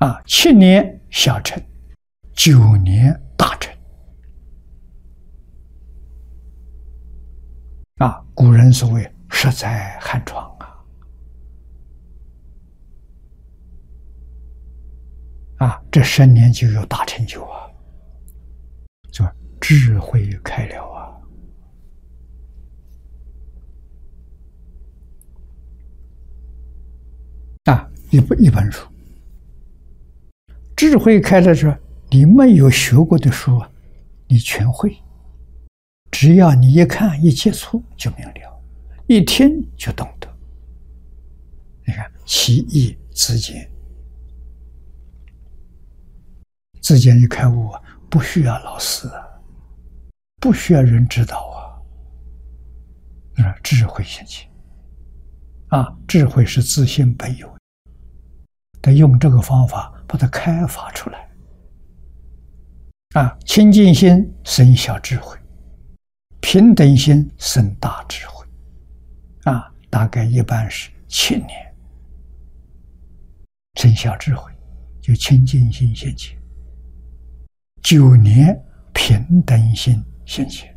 [0.00, 1.62] 啊，七年小成，
[2.32, 3.72] 九年大成。
[8.02, 9.08] 啊，古人所谓。
[9.34, 10.76] 实在寒窗啊！
[15.56, 17.66] 啊，这十年就有大成就啊，
[19.10, 19.24] 就
[19.58, 21.16] 智慧开了啊！
[27.64, 28.86] 啊，一本一本书，
[30.76, 31.74] 智慧开了是，
[32.10, 33.70] 你没有学过的书啊，
[34.28, 34.94] 你全会，
[36.12, 38.62] 只要你一看一接触就明了。
[39.08, 40.28] 一听就懂得，
[41.84, 43.68] 你看，其义自见，
[46.80, 49.26] 自见一开悟啊，不需要老师啊，
[50.40, 54.48] 不需要人指导啊，啊，智慧现前，
[55.68, 57.52] 啊，智慧是自信本有，
[58.80, 61.28] 得用这个方法把它开发出来，
[63.14, 65.36] 啊，清净心生小智慧，
[66.42, 68.44] 平等心生大智慧。
[69.44, 71.48] 啊，大概一般是七年
[73.80, 74.52] 生小智慧，
[75.00, 76.36] 就清净心现前；
[77.80, 78.60] 九年
[78.92, 80.68] 平等心现前。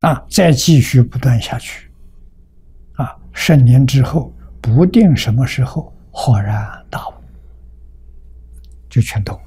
[0.00, 1.90] 啊，再继续不断下去，
[2.92, 7.14] 啊，十年之后，不定什么时候豁然大悟，
[8.88, 9.38] 就全懂。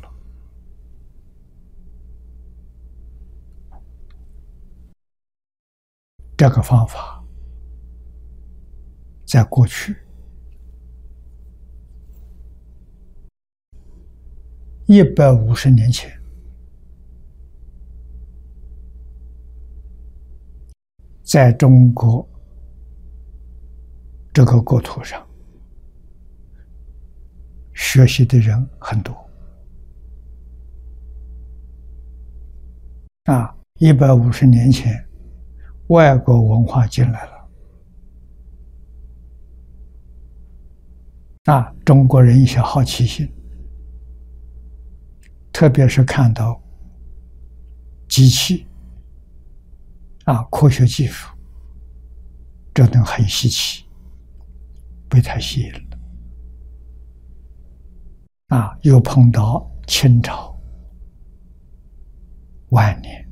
[6.42, 7.24] 这个方法，
[9.28, 9.96] 在过去
[14.88, 16.12] 一百五十年前，
[21.22, 22.28] 在中国
[24.34, 25.24] 这个国土上，
[27.76, 29.16] 学习的人很多。
[33.26, 35.08] 啊，一百五十年前。
[35.92, 37.50] 外国文化进来了，
[41.54, 43.30] 啊，中国人一些好奇心，
[45.52, 46.62] 特别是看到
[48.08, 48.66] 机器，
[50.24, 51.30] 啊，科学技术，
[52.74, 53.84] 这等很稀奇，
[55.10, 56.00] 被他吸引了，
[58.56, 60.58] 啊，又碰到清朝
[62.70, 63.31] 晚年。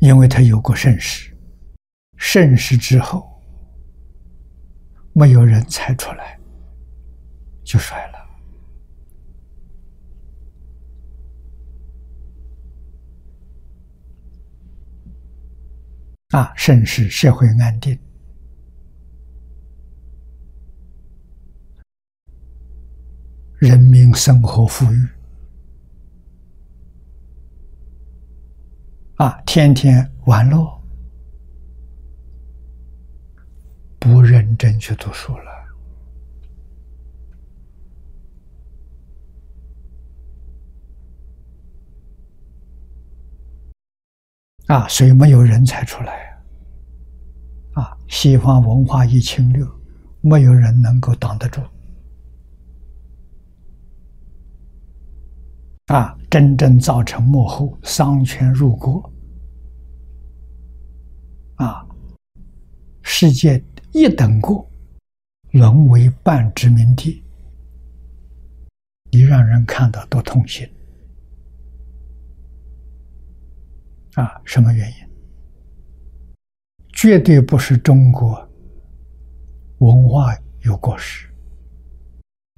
[0.00, 1.36] 因为他有过盛世，
[2.16, 3.28] 盛世之后
[5.12, 6.38] 没有人猜出来，
[7.64, 8.18] 就衰了。
[16.28, 17.98] 啊，盛世社会安定，
[23.58, 25.17] 人民生活富裕。
[29.18, 30.80] 啊，天天玩乐，
[33.98, 35.44] 不认真去读书了。
[44.68, 46.38] 啊，所以没有人才出来。
[47.72, 49.66] 啊，西方文化一侵略，
[50.20, 51.60] 没有人能够挡得住。
[55.88, 59.10] 啊，真正造成幕后丧权辱国，
[61.54, 61.86] 啊，
[63.02, 63.62] 世界
[63.92, 64.68] 一等国
[65.52, 67.22] 沦为半殖民地，
[69.10, 70.68] 你让人看到都痛心。
[74.14, 74.96] 啊，什么原因？
[76.92, 78.46] 绝对不是中国
[79.78, 81.26] 文化有过失，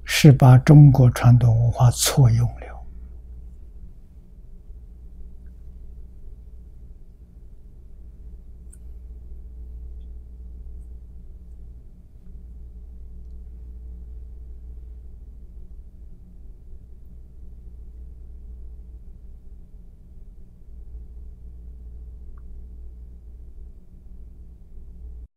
[0.03, 2.60] 是把中国传统文化错用了。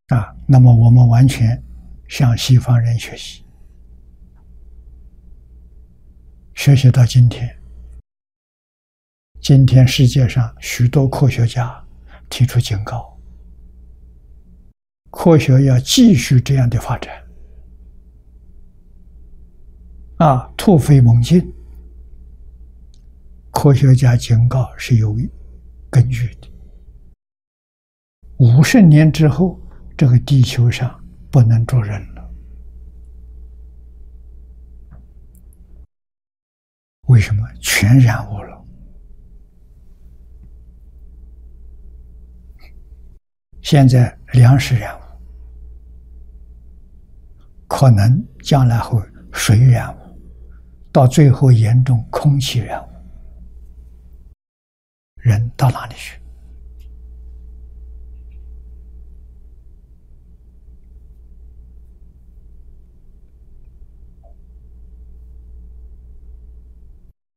[0.09, 1.63] 啊，那么我们完全
[2.09, 3.43] 向西方人学习，
[6.53, 7.59] 学习到今天，
[9.41, 11.83] 今天世界上许多科学家
[12.29, 13.19] 提出警告：
[15.11, 17.25] 科学要继续这样的发展，
[20.19, 21.51] 啊，突飞猛进。
[23.51, 25.17] 科学家警告是有
[25.89, 26.49] 根据的，
[28.37, 29.59] 五十年之后。
[29.97, 32.30] 这个地球上不能住人了，
[37.07, 38.64] 为什么全染污了？
[43.62, 45.03] 现在粮食染污，
[47.68, 49.01] 可能将来会
[49.32, 50.01] 水染污，
[50.92, 52.88] 到最后严重空气染污，
[55.16, 56.20] 人到哪里去？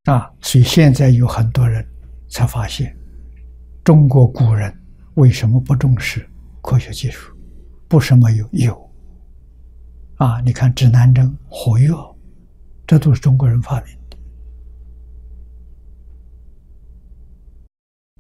[0.07, 1.85] 啊，所以现在有很多人
[2.29, 2.95] 才发现，
[3.83, 4.73] 中国古人
[5.15, 6.25] 为什么不重视
[6.61, 7.35] 科学技术？
[7.89, 8.89] 不是没有，有。
[10.15, 12.15] 啊，你看指南针、火药，
[12.87, 14.17] 这都是中国人发明的。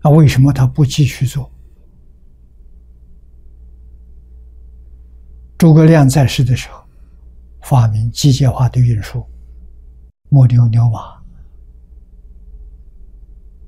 [0.03, 1.49] 那为什么他不继续做？
[5.57, 6.83] 诸葛亮在世的时候，
[7.61, 9.25] 发明机械化的运输，
[10.27, 11.16] 木牛、牛马。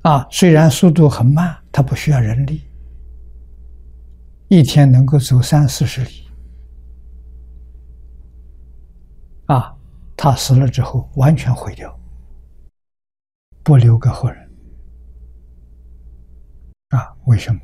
[0.02, 2.64] 啊，虽然速度很慢，它不需要人力，
[4.47, 6.28] 一天能够走三四十里。
[9.47, 9.76] 啊，
[10.16, 12.00] 他死了之后完全毁掉，
[13.64, 14.50] 不留给后人。
[16.89, 17.60] 啊，为什么？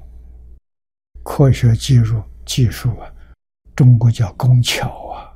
[1.23, 3.11] 科学技术技术啊，
[3.75, 5.33] 中国叫工巧啊，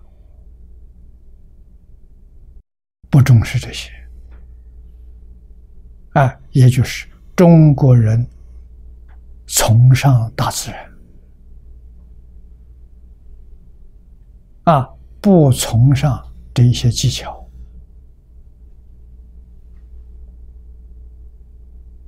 [3.09, 3.91] 不重视这些。
[6.13, 7.07] 啊，也就是
[7.37, 8.27] 中国人
[9.47, 10.91] 崇尚大自然，
[14.65, 14.89] 啊，
[15.21, 16.21] 不崇尚
[16.53, 17.49] 这一些技巧，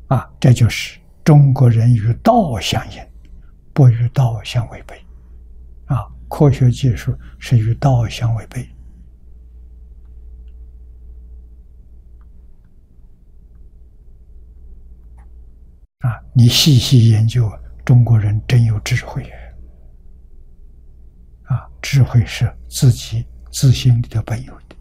[0.08, 3.02] 啊，这就是中国人与道相应，
[3.72, 5.02] 不与道相违背，
[5.86, 8.68] 啊，科学技术是与道相违背。
[16.02, 17.52] 啊，你细细研究，
[17.86, 19.24] 中国人真有智慧
[21.44, 21.70] 啊！
[21.80, 24.76] 智慧是自己自心里头本有的，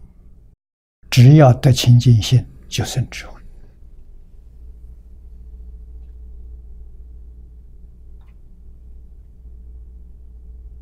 [1.11, 3.39] 只要得清净心，就生智慧。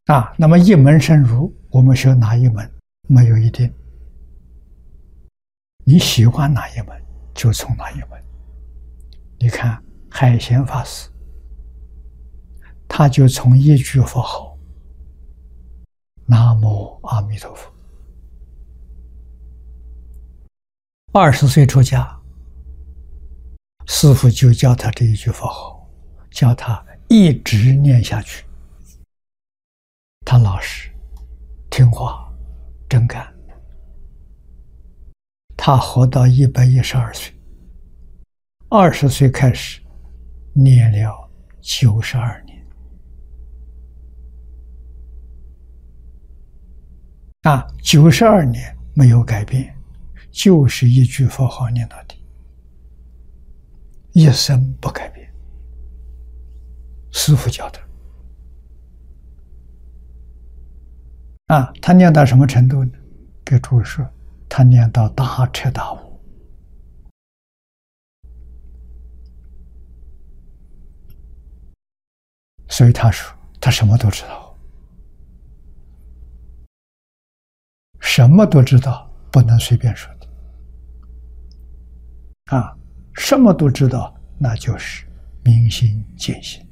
[0.06, 2.72] 啊，那么一门深入，我们学哪一门
[3.10, 3.70] 没有一定，
[5.84, 6.98] 你喜欢哪一门
[7.34, 8.24] 就从哪一门。
[9.38, 9.84] 你看。
[10.10, 11.10] 海贤法师，
[12.88, 14.58] 他就从一句佛号
[16.26, 17.72] “南无阿弥陀佛”，
[21.14, 22.20] 二十岁出家，
[23.86, 25.88] 师傅就教他这一句佛号，
[26.32, 28.44] 叫他一直念下去。
[30.26, 30.90] 他老实、
[31.70, 32.30] 听话、
[32.90, 33.26] 真干，
[35.56, 37.34] 他活到一百一十二岁，
[38.70, 39.80] 二十岁开始。
[40.62, 41.30] 念了
[41.62, 42.68] 九十二年，
[47.44, 49.74] 啊，九十二年没有改变，
[50.32, 52.22] 就是一句佛号念到底，
[54.12, 55.28] 一生不改变。
[57.12, 57.80] 师傅教的，
[61.48, 62.92] 啊，他念到什么程度呢？
[63.46, 64.06] 给诸位说，
[64.50, 66.09] 他念到大彻大悟。
[72.70, 74.58] 所以他说他什么都知道，
[78.00, 80.28] 什么都知道，不能随便说的。
[82.56, 82.76] 啊，
[83.14, 85.06] 什么都知道，那就是
[85.44, 86.66] 明心见性。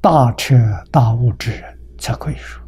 [0.00, 0.56] 大彻
[0.92, 2.64] 大悟之人才可以说。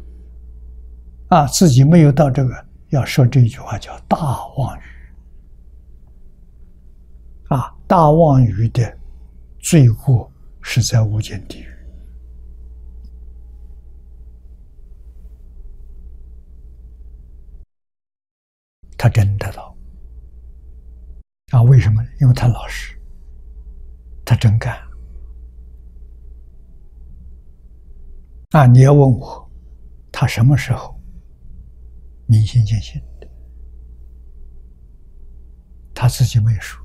[1.29, 4.17] 啊，自己没有到这个，要说这句话叫大
[4.57, 4.81] 妄语。
[7.47, 8.97] 啊，大妄语的
[9.61, 10.31] 罪过
[10.61, 11.67] 是在无间地狱。
[18.97, 19.75] 他真得到。
[21.51, 22.03] 啊，为什么？
[22.19, 22.97] 因为他老实，
[24.23, 24.79] 他真干。
[28.51, 29.51] 啊，你要问我，
[30.11, 30.99] 他什么时候？
[32.25, 33.27] 明心见性的，
[35.93, 36.80] 他自己没说。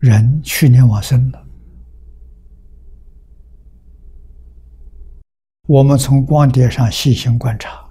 [0.00, 1.46] 人去年往生了，
[5.66, 7.84] 我们从光碟上细心观察，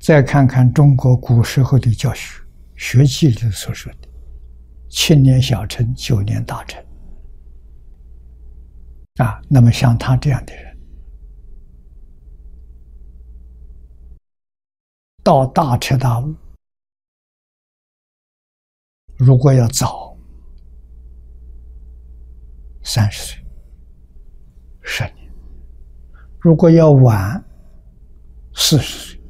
[0.00, 2.42] 再看看中国古时候的教学
[2.74, 4.08] 学记里所说的
[4.88, 6.82] “七年小成，九年大成”。
[9.22, 10.78] 啊，那么像他这样的人，
[15.22, 16.34] 到大彻大悟，
[19.20, 20.16] 如果要早，
[22.82, 23.44] 三十岁，
[24.80, 25.30] 十年；
[26.38, 27.44] 如果要晚，
[28.54, 29.20] 四十岁，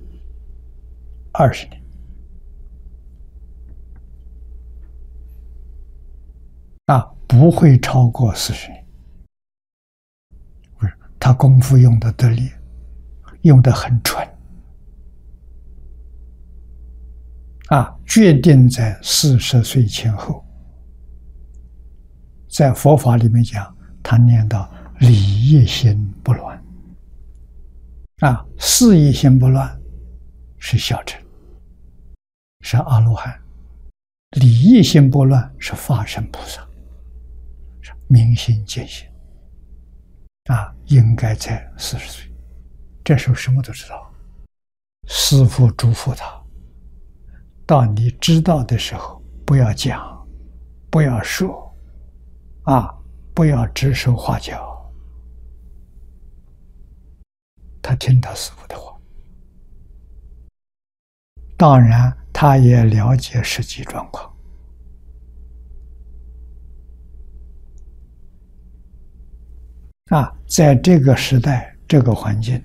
[1.33, 1.83] 二十年。
[6.87, 8.87] 啊，不会超过四十年。
[10.79, 12.49] 不是他功夫用的得力，
[13.43, 14.25] 用的很纯，
[17.67, 20.45] 啊，决定在四十岁前后，
[22.49, 26.61] 在佛法里面讲，他念到理业心不乱，
[28.19, 29.81] 啊，事业心不乱
[30.59, 31.23] 是小乘，
[32.63, 33.33] 是阿罗汉；
[34.41, 36.67] 理业心不乱是法身菩萨，
[37.81, 39.07] 是明心见性。
[40.47, 42.29] 啊，应该在四十岁，
[43.05, 44.13] 这时候什么都知道。
[45.07, 46.40] 师父嘱咐他：
[47.71, 50.27] 到你知道的时候，不要讲，
[50.91, 51.73] 不要说，
[52.65, 52.93] 啊，
[53.33, 54.93] 不要指手画脚。
[57.81, 59.01] 他听他师父的话，
[61.57, 64.29] 当然他也了解实际状况。
[70.07, 72.61] 啊，在这个时代、这个环境，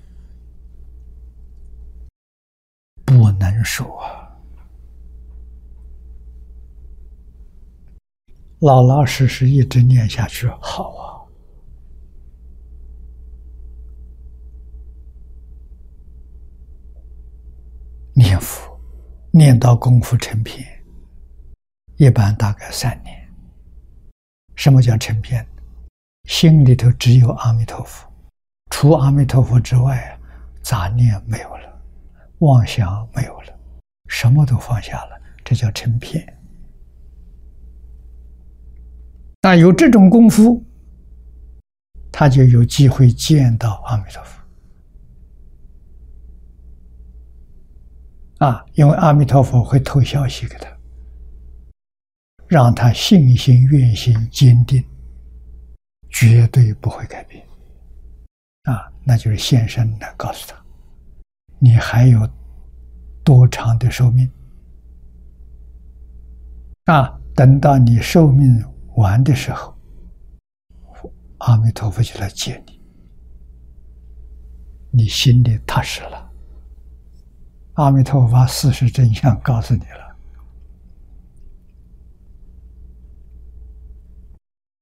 [3.05, 4.25] 不能说啊，
[8.59, 11.03] 老老实实一直念下去好啊，
[18.13, 18.79] 念佛，
[19.31, 20.65] 念到功夫成片，
[21.97, 23.13] 一般大概三年。
[24.55, 25.45] 什么叫成片？
[26.29, 28.09] 心里头只有阿弥陀佛，
[28.71, 30.17] 除阿弥陀佛之外，
[30.63, 31.81] 杂念没有了，
[32.39, 33.59] 妄想没有了，
[34.07, 36.25] 什么都放下了，这叫成片。
[39.45, 40.65] 那有这种功夫，
[42.11, 44.41] 他就有机会见到阿弥陀佛。
[48.39, 50.67] 啊，因为阿弥陀佛会透消息给他，
[52.47, 54.83] 让他信心、愿心坚定。
[56.09, 57.45] 绝对不会改变，
[58.63, 60.55] 啊，那就是现身来告诉他，
[61.59, 62.27] 你还有
[63.23, 64.27] 多长的寿命？
[66.85, 68.65] 啊，等到你寿命
[68.95, 69.77] 玩的时候，
[71.39, 72.81] 阿弥陀佛就来接你，
[74.91, 76.31] 你心里踏实了，
[77.73, 80.05] 阿弥陀佛把事实真相告诉你了。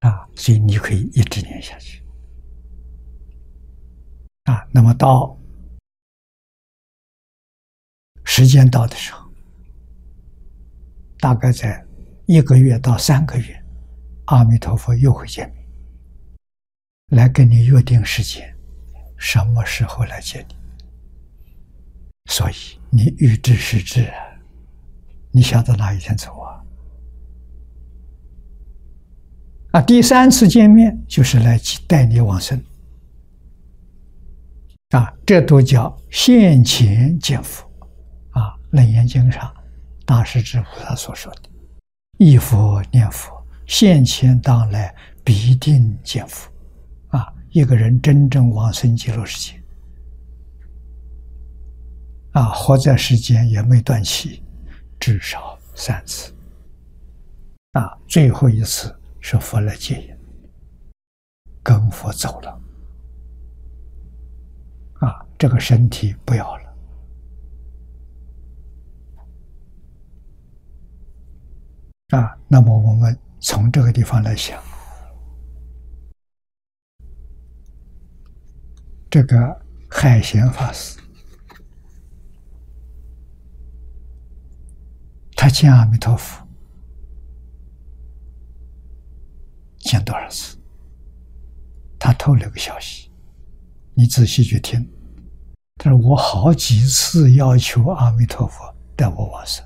[0.01, 2.03] 啊，所以你可以一直念下去。
[4.43, 5.39] 啊，那么到
[8.26, 9.32] 时间到的时候，
[11.20, 11.84] 大概在
[12.26, 13.62] 一个月到三个月，
[14.26, 15.65] 阿弥陀佛又会见面，
[17.09, 18.55] 来跟你约定时间，
[19.17, 20.55] 什么时候来见你。
[22.32, 22.53] 所以
[22.89, 24.11] 你预知时至，
[25.32, 26.63] 你晓得哪一天走啊？
[29.71, 32.63] 啊，第三次见面就是来带你往生，
[34.91, 37.67] 啊，这都叫现前见佛，
[38.30, 39.51] 啊，《楞严经》上
[40.05, 41.41] 大师之菩萨所说的
[42.19, 43.32] “一佛念佛，
[43.76, 46.47] 现前当来必定见佛”，
[47.09, 49.59] 啊，一个人真正往生极乐世界，
[52.34, 54.43] 啊，活在世间也没断气，
[54.99, 56.32] 至少三次，
[57.71, 60.15] 啊，最后一次是佛来接引，
[61.63, 62.61] 跟佛走了，
[64.99, 66.63] 啊，这个身体不要了。
[72.09, 74.57] 啊，那么我们从这个地方来想，
[79.11, 80.97] 这个海贤法师，
[85.35, 86.47] 他见阿弥陀佛
[89.77, 90.57] 见多少次？
[91.99, 93.11] 他透了个消息，
[93.93, 94.89] 你仔细去听。
[95.75, 99.65] 他说：“我好几次要求阿弥陀佛带我往生，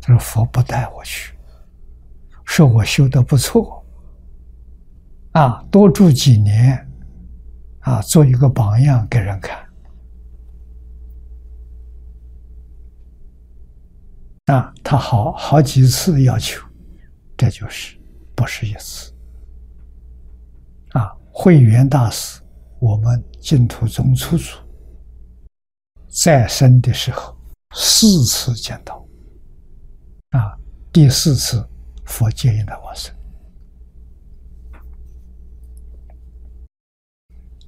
[0.00, 1.34] 他说佛不带我去。”
[2.48, 3.84] 说我修的不错，
[5.32, 6.90] 啊，多住几年，
[7.80, 9.68] 啊，做一个榜样给人看，
[14.46, 16.66] 啊，他好好几次要求，
[17.36, 17.96] 这就是
[18.34, 19.12] 不是一次，
[20.92, 22.40] 啊，慧远大师，
[22.80, 24.56] 我们净土宗初祖
[26.08, 27.36] 再生的时候
[27.74, 29.06] 四次见到，
[30.30, 30.58] 啊，
[30.90, 31.64] 第四次。
[32.08, 33.14] 佛接引的往生，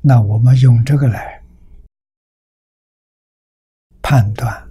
[0.02, 1.40] 那我们用这个来
[4.02, 4.68] 判断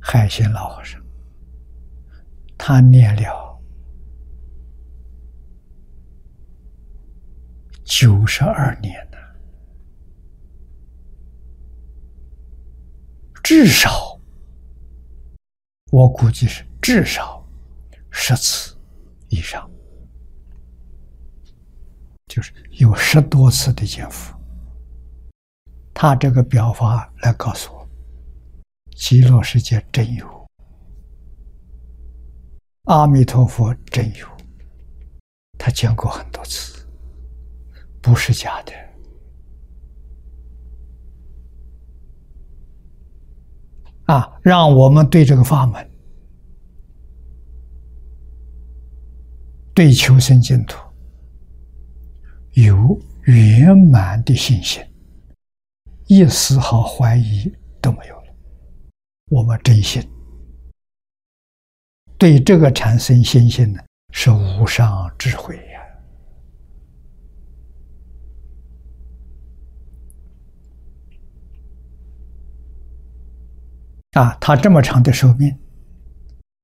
[0.00, 1.00] 海鲜老和尚，
[2.58, 3.62] 他念了
[7.84, 9.18] 九十二年呢，
[13.44, 14.18] 至少
[15.92, 17.43] 我估计是至少。
[18.16, 18.74] 十次
[19.28, 19.68] 以上，
[22.28, 24.32] 就是有十多次的见佛。
[25.92, 27.86] 他这个表法来告诉我，
[28.96, 30.48] 极乐世界真有，
[32.84, 34.26] 阿弥陀佛真有，
[35.58, 36.86] 他见过很多次，
[38.00, 38.72] 不是假的。
[44.06, 45.90] 啊，让我们对这个法门。
[49.74, 50.78] 对求生净土
[52.52, 54.80] 有圆满的信心，
[56.06, 58.34] 一丝毫怀疑都没有了。
[59.30, 60.00] 我们真心
[62.16, 65.80] 对这个产生信心呢，是无上智慧呀！
[74.12, 75.58] 啊，他这么长的寿命，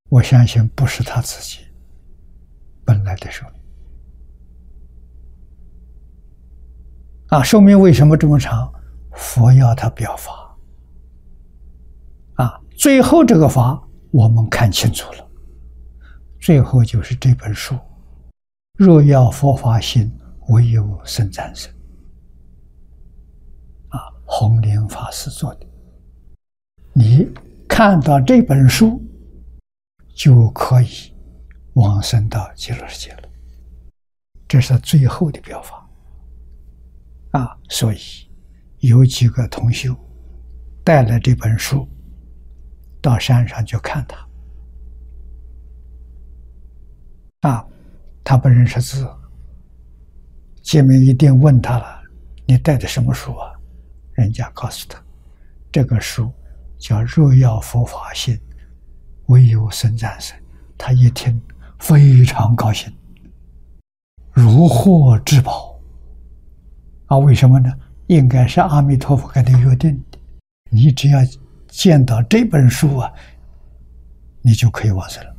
[0.09, 1.59] 我相信不是他自己。
[2.91, 3.63] 本来的寿命
[7.29, 8.69] 啊，寿命为什么这么长？
[9.13, 10.59] 佛要他表法
[12.35, 13.81] 啊，最后这个法
[14.11, 15.31] 我们看清楚了，
[16.41, 17.79] 最后就是这本书。
[18.77, 20.11] 若要佛法行，
[20.49, 21.73] 唯有生战生。
[23.91, 25.67] 啊，弘莲法师做的，
[26.93, 27.25] 你
[27.69, 29.01] 看到这本书
[30.13, 31.15] 就可以。
[31.75, 33.29] 往生到极乐世界了，
[34.49, 35.89] 这是最后的表法
[37.31, 37.57] 啊！
[37.69, 37.99] 所以
[38.79, 39.97] 有几个同修
[40.83, 41.89] 带了这本书
[43.01, 44.29] 到山上去看他
[47.49, 47.65] 啊，
[48.25, 49.09] 他不认识字，
[50.63, 52.03] 见面一定问他了
[52.47, 53.53] ：“你带的什么书啊？”
[54.15, 55.01] 人家告诉他
[55.71, 56.31] ：“这个书
[56.77, 58.39] 叫《若要佛法心，
[59.27, 60.37] 唯有生战胜。”
[60.77, 61.41] 他一听。
[61.81, 62.93] 非常高兴，
[64.31, 65.81] 如获至宝
[67.07, 67.19] 啊！
[67.19, 67.73] 为什么呢？
[68.07, 70.19] 应该是阿弥陀佛跟他约定的，
[70.71, 71.19] 你只要
[71.69, 73.11] 见到这本书啊，
[74.43, 75.37] 你就可以往生了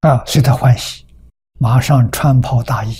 [0.00, 0.22] 啊！
[0.26, 1.06] 随他欢喜，
[1.58, 2.94] 马上穿袍大衣，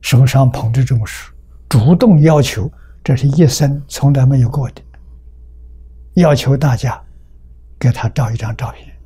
[0.00, 1.34] 手上捧着这种书，
[1.68, 2.70] 主动要求，
[3.02, 4.80] 这是一生从来没有过的，
[6.14, 7.02] 要求大家。
[7.78, 8.98] 给他照一张照片，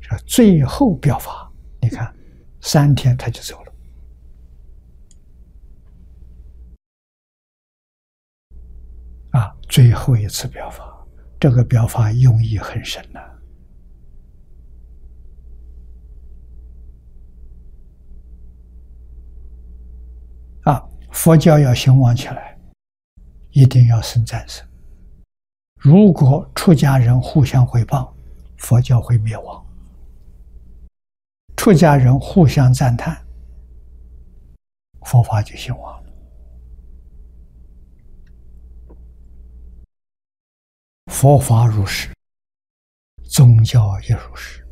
[0.00, 1.50] 说最后表法，
[1.80, 2.14] 你看，
[2.60, 3.72] 三天他就走了，
[9.30, 11.06] 啊，最后一次表法，
[11.38, 13.20] 这个表法用意很深呐，
[20.64, 22.58] 啊，佛教要兴旺起来，
[23.52, 24.66] 一定要生战胜，
[25.80, 28.14] 如果出家人互相回报，
[28.58, 29.64] 佛教会灭亡；
[31.56, 33.16] 出家人互相赞叹，
[35.06, 36.10] 佛法就兴旺了。
[41.06, 42.10] 佛法如是，
[43.24, 44.62] 宗教也如是。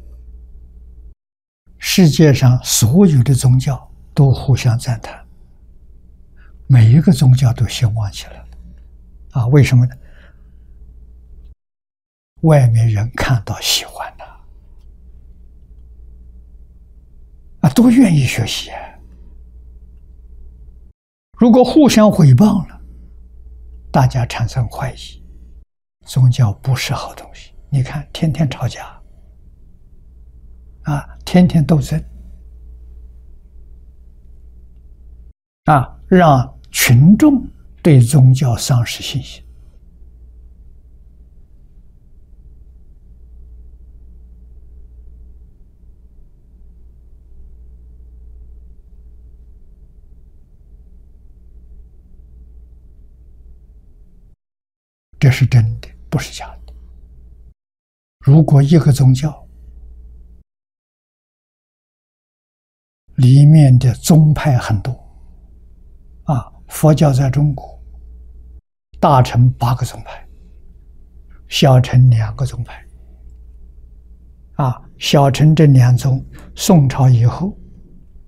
[1.79, 5.27] 世界上所有的宗教都互相赞叹，
[6.67, 8.49] 每一个宗教都兴旺起来了。
[9.31, 9.97] 啊，为什么呢？
[12.43, 14.25] 外面人看到喜欢的，
[17.61, 18.71] 啊，都愿意学习。
[21.37, 22.81] 如果互相诽谤了，
[23.91, 25.23] 大家产生怀疑，
[26.05, 27.53] 宗教不是好东西。
[27.71, 28.87] 你看，天天吵架，
[30.83, 32.03] 啊，天天斗争，
[35.65, 37.47] 啊，让群众
[37.83, 39.43] 对宗教丧失信心。
[55.29, 56.73] 这是真的，不是假的。
[58.21, 59.47] 如果一个宗教
[63.17, 64.91] 里面的宗派很多，
[66.25, 67.79] 啊，佛教在中国
[68.99, 70.27] 大乘八个宗派，
[71.47, 72.83] 小乘两个宗派，
[74.55, 76.25] 啊，小乘这两宗
[76.57, 77.55] 宋朝以后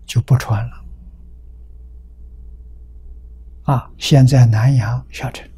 [0.04, 0.84] 就不传了，
[3.62, 5.49] 啊，现在南阳小乘。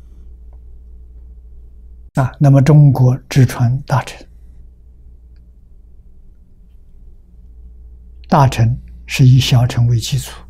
[2.15, 4.29] 啊，那么中国只传大臣，
[8.29, 10.45] 大臣是以小臣为基础，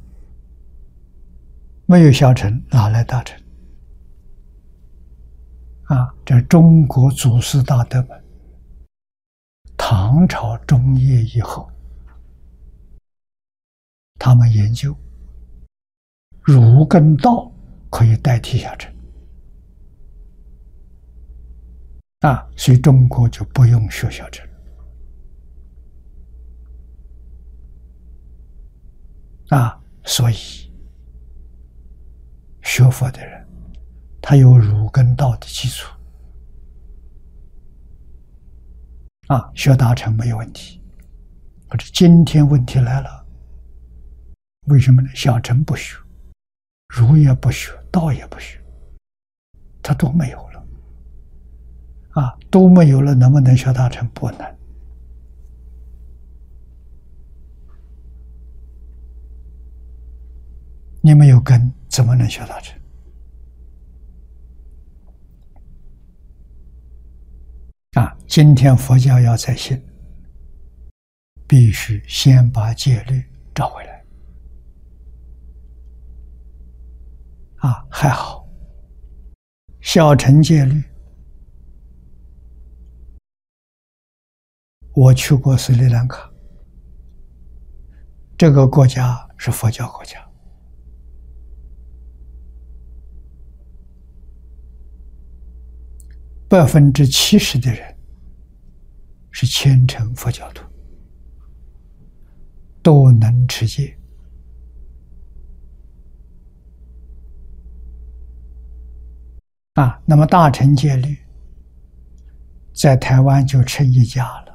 [1.87, 3.41] 没有小臣哪来大臣？
[5.85, 8.25] 啊，这中国祖师大德们，
[9.77, 11.71] 唐朝中叶以后，
[14.19, 14.97] 他们研究
[16.41, 17.49] 儒跟道
[17.89, 18.92] 可以代替小臣。
[22.23, 24.49] 啊，所以中国就不用学小乘
[29.49, 30.37] 啊，所以
[32.63, 33.47] 学佛的人，
[34.21, 35.93] 他有儒跟道的基础
[39.27, 40.81] 啊，学大成没有问题。
[41.69, 43.27] 可是今天问题来了，
[44.69, 45.09] 为什么呢？
[45.13, 45.97] 小乘不学，
[46.89, 48.63] 儒也不学，道也不学，
[49.83, 50.52] 他都没有了。
[52.13, 54.07] 啊，都没有了，能不能学大乘？
[54.09, 54.57] 不能。
[61.01, 62.79] 你没有根，怎么能学大乘？
[67.95, 69.83] 啊，今天佛教要再兴，
[71.47, 74.05] 必须先把戒律找回来。
[77.57, 78.47] 啊，还好，
[79.81, 80.83] 小乘戒律。
[84.95, 86.31] 我去过斯里兰卡，
[88.37, 90.23] 这个国家是佛教国家，
[96.47, 97.97] 百分之七十的人
[99.31, 100.63] 是虔诚佛教徒，
[102.83, 103.99] 都能持戒
[109.73, 109.99] 啊。
[110.05, 111.17] 那么大乘戒律
[112.75, 114.52] 在台湾就成一家了。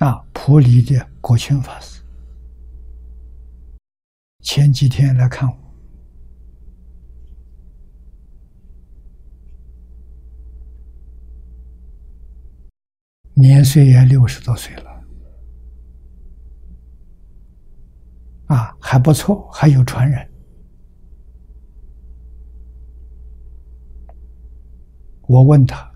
[0.00, 2.02] 啊，普里的国清法师
[4.42, 5.56] 前几天来看我，
[13.34, 15.04] 年岁也六十多岁了，
[18.46, 20.26] 啊，还不错，还有传人。
[25.28, 25.89] 我问他。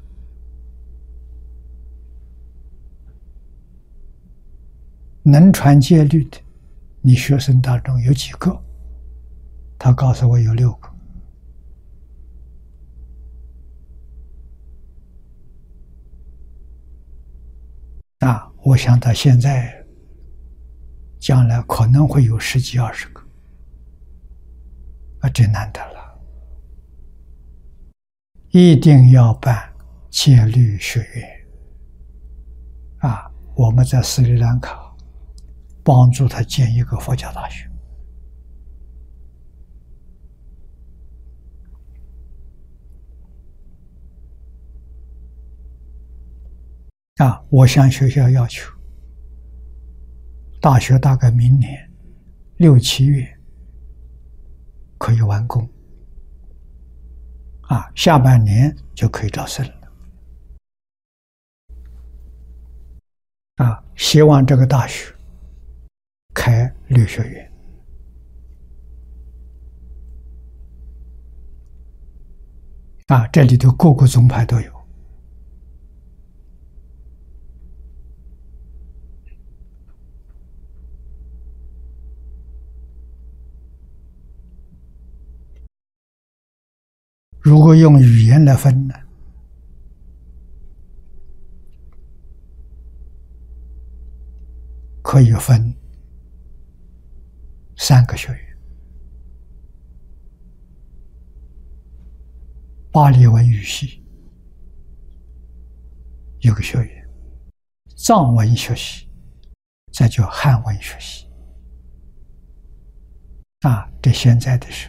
[5.26, 6.38] 能传戒律的，
[7.00, 8.62] 你学生当中有几个？
[9.78, 10.88] 他告诉我有六个。
[18.26, 19.82] 啊，我想到现在，
[21.18, 23.22] 将来可能会有十几二十个，
[25.20, 26.20] 啊，真难得了！
[28.50, 29.72] 一定要办
[30.10, 31.48] 戒律学院。
[32.98, 34.83] 啊，我们在斯里兰卡。
[35.84, 37.70] 帮助他建一个佛教大学。
[47.18, 48.72] 啊，我向学校要求，
[50.60, 51.88] 大学大概明年
[52.56, 53.24] 六七月
[54.98, 55.68] 可以完工，
[57.68, 59.74] 啊，下半年就可以招生了。
[63.64, 65.13] 啊，希望这个大学
[66.34, 67.50] 开律学院。
[73.06, 74.74] 啊，这里头各个宗派都有。
[87.40, 88.94] 如果用语言来分呢，
[95.02, 95.74] 可以分
[97.86, 98.40] 三个学院：
[102.90, 104.02] 巴黎文语系
[106.40, 107.08] 有个学院，
[107.94, 109.06] 藏文学系，
[109.92, 111.28] 再叫汉文学系。
[113.60, 114.88] 啊，这现在的是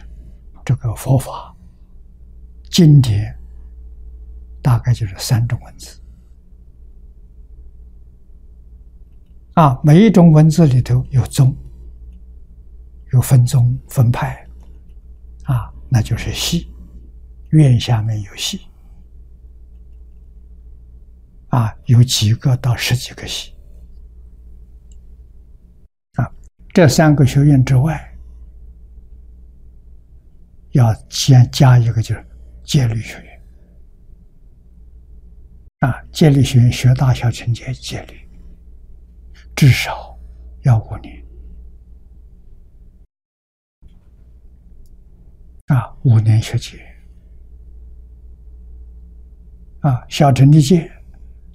[0.64, 1.54] 这个佛法。
[2.70, 3.38] 经典
[4.62, 6.00] 大概就是三种文字
[9.52, 11.54] 啊，每一种文字里头有宗，
[13.16, 14.46] 有分宗分派
[15.44, 16.70] 啊，那就是系，
[17.50, 18.60] 院下面有系
[21.48, 23.54] 啊，有几个到十几个系
[26.16, 26.30] 啊，
[26.74, 28.16] 这三个学院之外，
[30.72, 32.24] 要先加一个就是。
[32.66, 33.42] 戒律学院
[35.78, 38.28] 啊，戒律学院学大小乘戒戒律，
[39.54, 40.18] 至少
[40.62, 41.24] 要五年
[45.66, 46.78] 啊，五年学戒
[49.80, 50.90] 啊，小乘的戒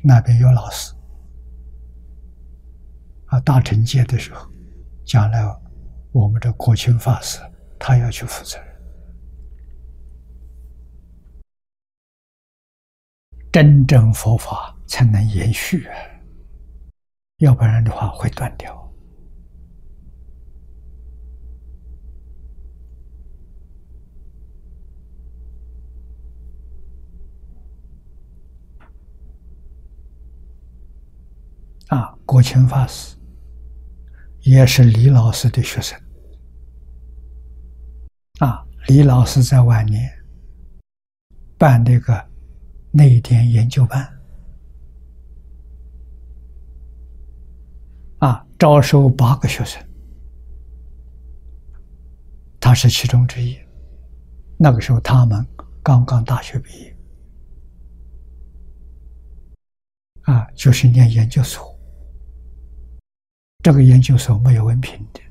[0.03, 0.93] 那边有老师
[3.27, 4.45] 啊，大乘戒的时候，
[5.05, 5.41] 将来
[6.11, 7.39] 我们的国清法师
[7.79, 8.67] 他要去负责任。
[13.49, 15.95] 真正佛法才能延续啊，
[17.37, 18.80] 要不然的话会断掉。
[31.91, 33.15] 啊，国清法师
[34.41, 35.97] 也是李老师的学生。
[38.39, 40.11] 啊，李老师在晚年
[41.57, 42.29] 办那个。
[42.93, 44.05] 内点研究班
[48.19, 49.81] 啊，招收八个学生，
[52.59, 53.57] 他是其中之一。
[54.57, 55.47] 那个时候，他们
[55.81, 56.97] 刚刚大学毕业，
[60.23, 61.73] 啊，就是念研究所。
[63.61, 65.21] 这个研究所没有文凭的，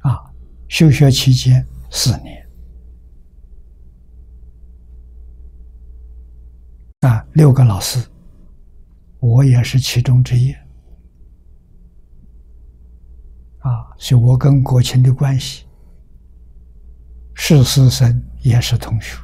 [0.00, 0.30] 啊，
[0.68, 2.46] 休学期间四年。
[7.00, 8.04] 啊，六个老师，
[9.20, 10.52] 我也是其中之一。
[13.60, 15.66] 啊，所以我跟国清的关系
[17.34, 19.16] 是师生，也是同学。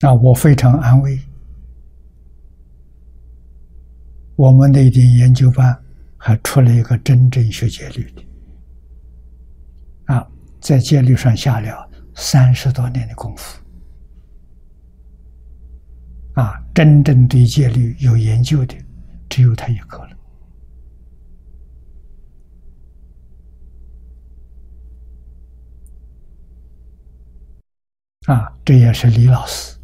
[0.00, 1.18] 啊，我非常安慰。
[4.36, 5.76] 我们那点研究班
[6.16, 8.24] 还出了一个真正学戒律的。
[10.14, 10.30] 啊。
[10.60, 13.62] 在戒律上下了三十多年的功夫，
[16.34, 18.74] 啊，真正对戒律有研究的
[19.28, 20.16] 只有他一个了，
[28.26, 29.77] 啊，这也是李老师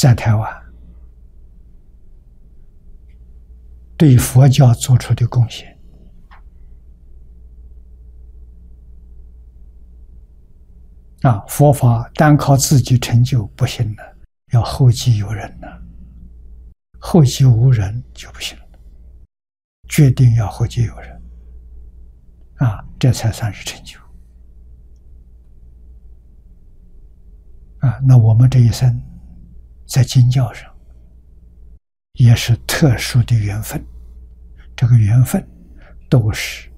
[0.00, 0.50] 在台湾
[3.98, 5.78] 对佛教做出的贡献。
[11.20, 14.16] 啊，佛法单靠自己成就不行了，
[14.52, 15.66] 要后继有人呢。
[16.98, 18.64] 后继无人就不行了，
[19.86, 21.22] 决定要后继有人，
[22.54, 24.00] 啊，这才算是成就。
[27.80, 28.98] 啊，那我们这一生
[29.90, 30.72] 在经教上
[32.12, 33.84] 也是特殊的缘分。
[34.76, 35.44] 这个缘分
[36.08, 36.70] 都是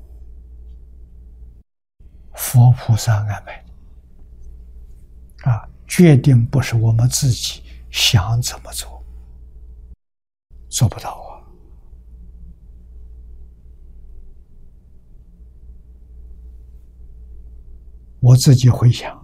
[2.33, 5.51] 佛菩萨安排的。
[5.51, 9.05] 啊决定不是我们自己想怎么做
[10.71, 11.45] 做不到啊。
[18.21, 19.21] 我自己回想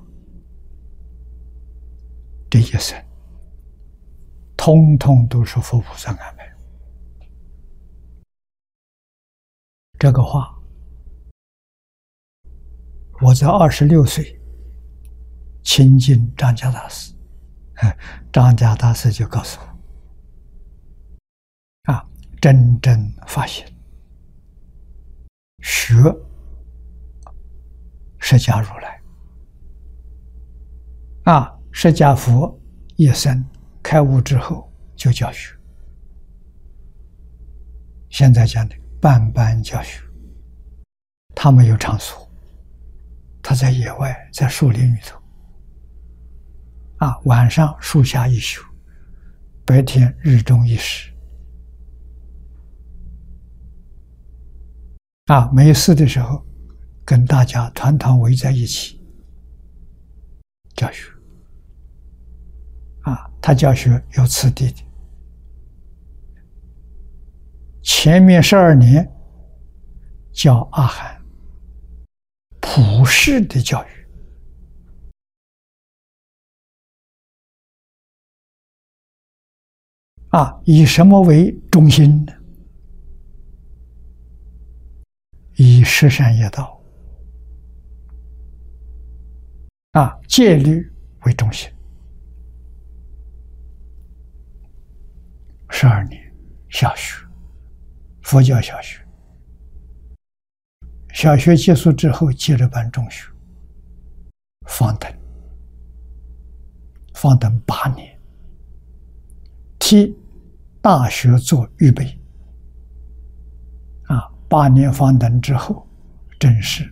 [2.51, 3.08] 这一生
[4.69, 6.47] 通通都是佛菩萨安排。
[9.99, 10.55] 这个话，
[13.23, 14.39] 我在二十六岁
[15.63, 17.15] 亲近张家大师，
[18.31, 19.59] 张家大师就告诉
[21.87, 22.07] 我：啊，
[22.39, 23.67] 真正发现
[25.63, 25.95] 学。
[28.19, 29.01] 释迦如来
[31.25, 32.61] 啊，释迦佛
[32.97, 33.43] 一生
[33.83, 35.55] 开悟之后就教学。
[38.11, 40.03] 现在讲的半班教学，
[41.35, 42.31] 他没有场所，
[43.43, 45.21] 他在野外，在树林里头。
[46.99, 48.63] 啊，晚上树下一宿，
[49.65, 51.13] 白天日中一时。
[55.27, 56.45] 啊，没事的时候。
[57.09, 59.01] 跟大家团团围在一起
[60.75, 61.11] 教学。
[63.09, 64.85] 啊，他教学有次第的，
[67.83, 69.11] 前面十二年
[70.31, 71.19] 教阿含
[72.61, 73.89] 普世的教育
[80.29, 82.33] 啊，以什么为中心呢？
[85.55, 86.79] 以十善业道。
[89.93, 90.87] 啊，戒律
[91.25, 91.73] 为中心。
[95.71, 96.21] 十二年
[96.71, 97.25] 小学，
[98.23, 99.01] 佛教小学。
[101.15, 103.29] 小学结束之后，接着办中学。
[104.67, 105.11] 方等，
[107.15, 108.19] 方等八年，
[109.79, 110.17] 替
[110.83, 112.05] 大学做预备。
[114.05, 115.89] 啊，八年方等之后，
[116.39, 116.89] 正式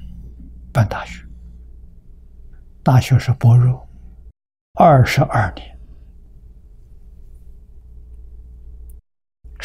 [0.72, 1.22] 办大学。
[2.82, 3.86] 大学是般若，
[4.74, 5.75] 二十二年，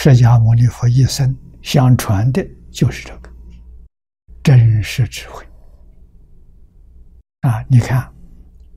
[0.03, 3.29] 释迦牟尼佛一生相传的就是这个
[4.41, 5.45] 真实智慧
[7.41, 7.63] 啊！
[7.69, 8.11] 你看，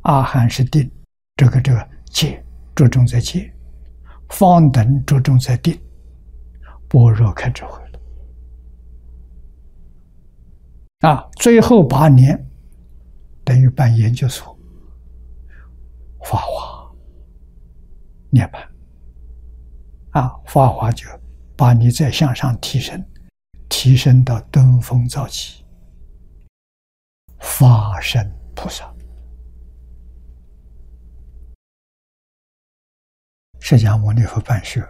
[0.02, 0.90] 阿含是定，
[1.36, 2.44] 这个这个戒
[2.74, 3.50] 着重在戒，
[4.28, 5.80] 方等着重在定，
[6.90, 7.98] 般若开智慧了
[11.08, 11.26] 啊！
[11.36, 12.38] 最后八年。
[13.44, 14.58] 等于办研究所，
[16.22, 16.94] 发华
[18.28, 18.62] 涅槃
[20.14, 21.06] 啊，发华就
[21.56, 23.04] 把你再向上提升，
[23.68, 25.64] 提升到登峰造极，
[27.40, 28.88] 法身菩萨。
[33.58, 34.86] 释迦牟尼佛办学，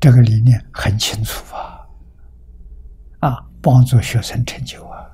[0.00, 1.86] 这个理念很清楚啊，
[3.18, 5.10] 啊，帮助学生成就啊。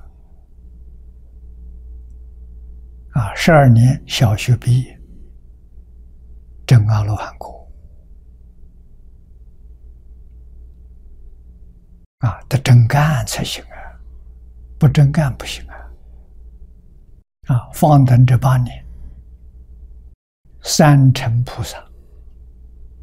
[3.13, 4.96] 啊，十二年小学毕业，
[6.67, 7.67] 证阿罗汉果，
[12.19, 13.97] 啊，得真干才行啊，
[14.77, 15.75] 不真干不行啊。
[17.47, 18.85] 啊，方等这八年，
[20.61, 21.79] 三乘菩萨，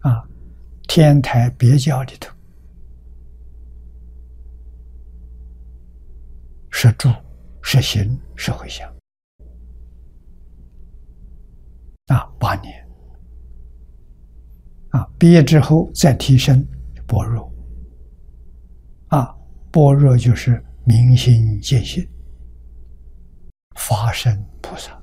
[0.00, 0.22] 啊，
[0.86, 2.30] 天台别教里头，
[6.70, 7.10] 是住，
[7.62, 8.86] 是行，是回向。
[12.08, 12.83] 啊，八年，
[14.94, 16.64] 啊，毕业之后再提升
[17.04, 17.52] 般若，
[19.08, 19.34] 啊，
[19.72, 22.08] 般若就是明心见性，
[23.74, 24.96] 发身菩萨，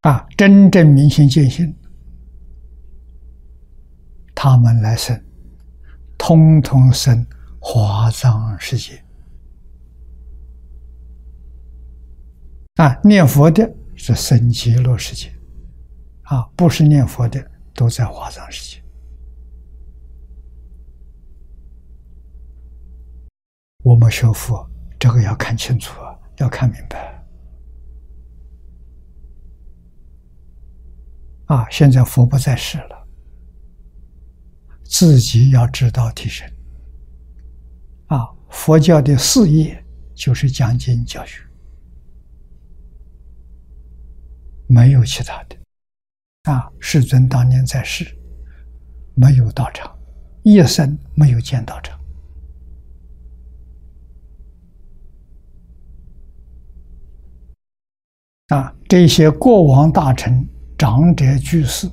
[0.00, 1.76] 啊，真正明心见性，
[4.34, 5.22] 他们来生。
[6.16, 7.26] 通通生
[7.58, 9.02] 华藏世界
[12.80, 12.98] 啊！
[13.04, 15.30] 念佛的是生极乐世界
[16.22, 18.82] 啊，不是念佛的都在华藏世界。
[23.82, 24.66] 我们学佛
[24.98, 27.22] 这个要看清楚啊，要看明白
[31.48, 31.68] 啊！
[31.68, 33.06] 现在佛不在世了。
[34.84, 36.50] 自己要知道提升
[38.06, 38.26] 啊！
[38.48, 39.84] 佛教的事业
[40.14, 41.42] 就是讲经教学，
[44.70, 45.56] 没有其他的。
[46.44, 48.06] 啊，世尊当年在世，
[49.16, 49.92] 没有道场，
[50.44, 51.98] 一生没有见道场。
[58.48, 60.48] 啊，这些国王大臣、
[60.78, 61.90] 长者居士，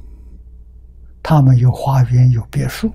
[1.23, 2.93] 他们有花园，有别墅，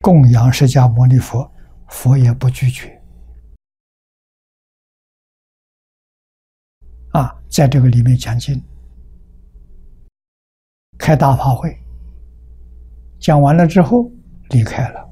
[0.00, 1.50] 供养释迦牟尼佛，
[1.88, 2.98] 佛也不拒绝。
[7.14, 8.60] 啊，在这个里面讲经，
[10.98, 11.78] 开大法会，
[13.20, 14.10] 讲完了之后
[14.50, 15.08] 离开了，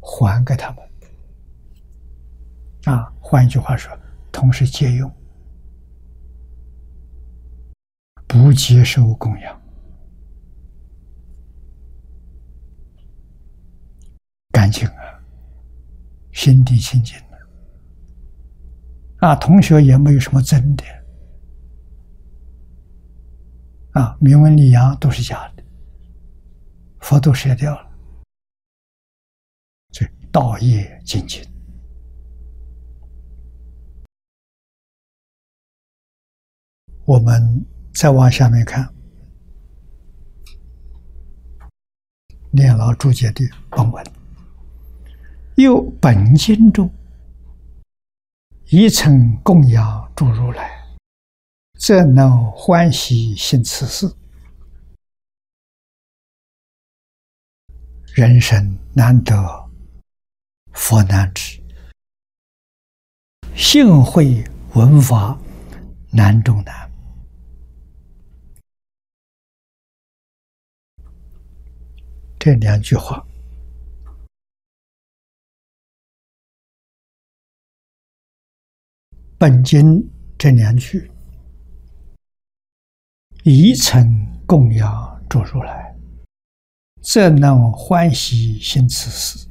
[0.00, 0.88] 还给他们。
[2.84, 3.94] 啊，换一句话说，
[4.32, 5.12] 同时借用，
[8.26, 9.60] 不接受供养，
[14.52, 15.20] 干净啊，
[16.32, 17.14] 心地清净。
[19.18, 20.84] 啊，同学也没有什么真的，
[23.92, 25.64] 啊，铭文礼扬都是假的，
[27.00, 27.90] 佛都舍掉了，
[29.90, 31.42] 所以道业精进。
[37.04, 38.88] 我们再往下面看，
[42.52, 44.04] 念老注解的本文，
[45.56, 46.88] 又本经中，
[48.70, 50.86] 一诚供养诸如来，
[51.78, 54.06] 则能欢喜行此事。
[58.14, 59.34] 人生难得，
[60.72, 61.58] 佛难知，
[63.56, 65.38] 幸会闻法
[66.10, 66.92] 难中难。
[72.38, 73.26] 这两句话，
[79.38, 80.04] 本经
[80.36, 81.08] 这两句，
[83.44, 84.04] 一曾
[84.44, 85.96] 供养诸如来，
[87.02, 89.48] 则能欢喜行此事。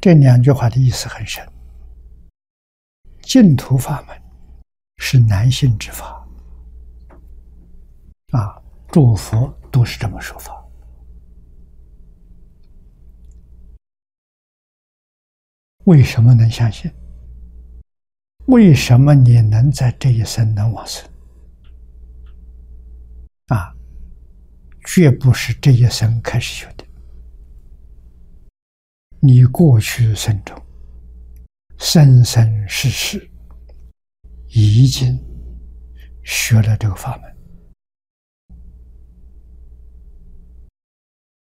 [0.00, 1.44] 这两句话的意思很深。
[3.22, 4.22] 净土法门
[4.98, 6.24] 是难信之法，
[8.30, 9.52] 啊，诸佛。
[9.72, 10.62] 都是这么说法。
[15.84, 16.92] 为什么能相信？
[18.46, 21.08] 为什么你能在这一生能往生？
[23.46, 23.74] 啊，
[24.84, 26.84] 绝不是这一生开始学的。
[29.20, 30.60] 你过去生中，
[31.78, 33.30] 生生世世
[34.48, 35.16] 已经
[36.24, 37.36] 学了这个法门。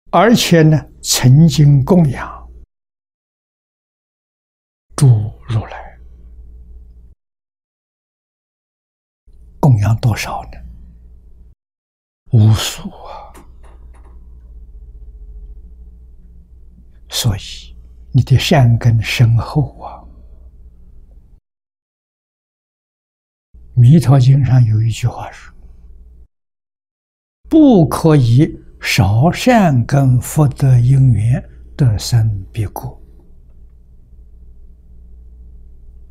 [0.10, 2.50] 而且呢，曾经供养
[4.96, 5.08] 诸
[5.48, 6.00] 如来，
[9.78, 10.58] 供养多少呢？
[12.32, 13.32] 无数啊！
[17.10, 17.76] 所以
[18.12, 20.02] 你的善根深厚啊。
[23.80, 25.54] 《弥陀经》上有一句话说
[27.48, 31.44] ：“不可以。”少善根福德因缘
[31.76, 33.02] 得生必过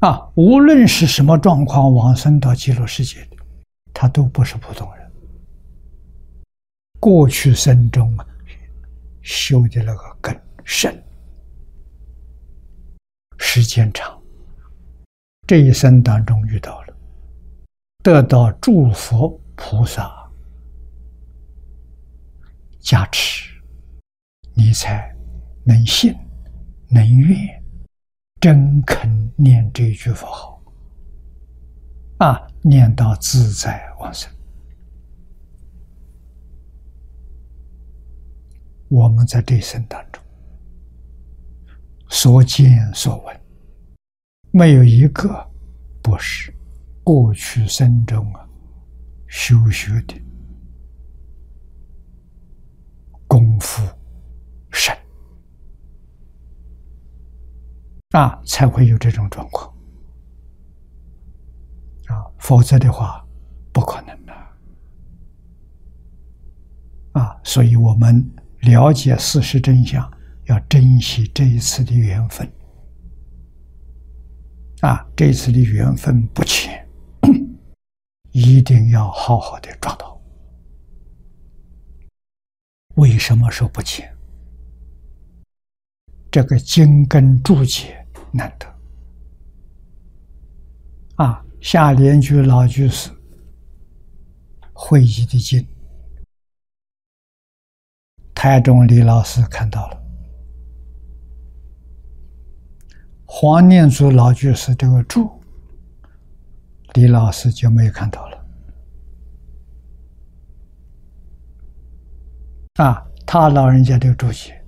[0.00, 0.28] 啊！
[0.34, 3.35] 无论是什么状况往生到极乐世界的，
[3.98, 5.10] 他都不是普通人。
[7.00, 8.26] 过去生中啊，
[9.22, 11.02] 修的那个根深，
[13.38, 14.22] 时间长，
[15.46, 16.94] 这一生当中遇到了，
[18.02, 20.30] 得到诸佛菩萨。
[22.80, 23.50] 加持，
[24.52, 25.10] 你才
[25.64, 26.14] 能信、
[26.88, 27.34] 能愿、
[28.42, 30.55] 真肯念这句佛号
[32.18, 32.40] 啊！
[32.62, 34.32] 念到自在往生。
[38.88, 40.22] 我们在这一生当中
[42.08, 43.40] 所见所闻，
[44.50, 45.46] 没有一个
[46.02, 46.54] 不是
[47.04, 48.48] 过去生中啊
[49.26, 50.20] 修学的。
[53.28, 53.82] 功夫
[54.70, 54.96] 深
[58.12, 59.75] 啊，才会有这种状况
[62.06, 63.24] 啊，否则的话
[63.72, 64.32] 不可能的
[67.12, 67.38] 啊。
[67.44, 68.24] 所以，我们
[68.60, 70.10] 了解事实真相，
[70.44, 72.50] 要珍惜这一次的缘分
[74.80, 76.86] 啊，这一次的缘分不浅，
[78.30, 80.20] 一定要好好的抓到。
[82.96, 84.12] 为什么说不浅？
[86.30, 88.66] 这个经根注解难得
[91.14, 91.42] 啊！
[91.66, 93.10] 下联句老居士
[94.72, 95.66] 会议的经，
[98.32, 100.00] 台中李老师看到了，
[103.24, 105.28] 黄念祖老居士这个注，
[106.94, 108.46] 李老师就没有看到了。
[112.74, 114.64] 啊，他老人家的注解，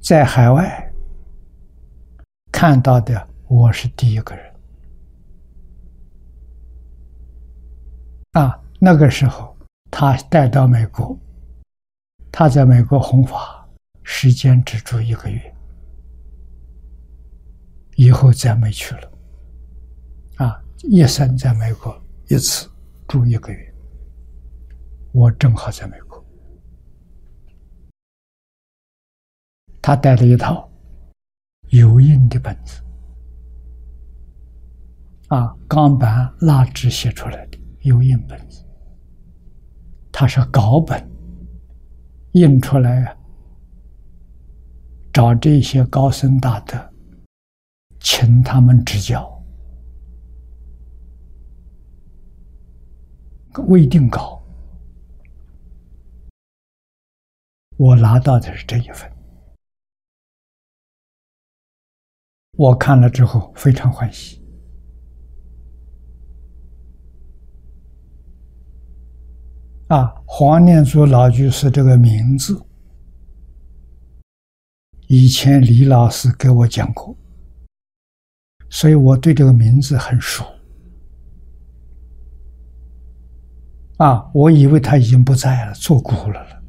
[0.00, 0.92] 在海外
[2.50, 4.54] 看到的，我是第一个人。
[8.32, 9.56] 啊，那个时候
[9.90, 11.16] 他带到美国，
[12.32, 13.66] 他在美国弘法，
[14.02, 15.54] 时间只住一个月，
[17.94, 19.12] 以后再没去了。
[20.36, 21.96] 啊，一生在美国
[22.28, 22.68] 一次
[23.06, 23.74] 住一个月。
[25.12, 26.22] 我正好在美国，
[29.80, 30.68] 他带了一套
[31.70, 32.82] 油印的本子，
[35.28, 38.64] 啊，钢板蜡纸写出来的油印本子，
[40.12, 41.04] 他是稿本
[42.32, 43.16] 印出来啊，
[45.12, 46.78] 找这些高僧大德，
[47.98, 49.44] 请他们指教，
[53.66, 54.40] 未定稿。
[57.76, 59.12] 我拿到的是这一份，
[62.52, 64.45] 我看了之后非常欢喜。
[69.88, 72.60] 啊，黄念祖老居士这个名字，
[75.06, 77.16] 以前李老师给我讲过，
[78.68, 80.44] 所以我对这个名字很熟。
[83.98, 86.62] 啊，我以为他已经不在了，做古了了。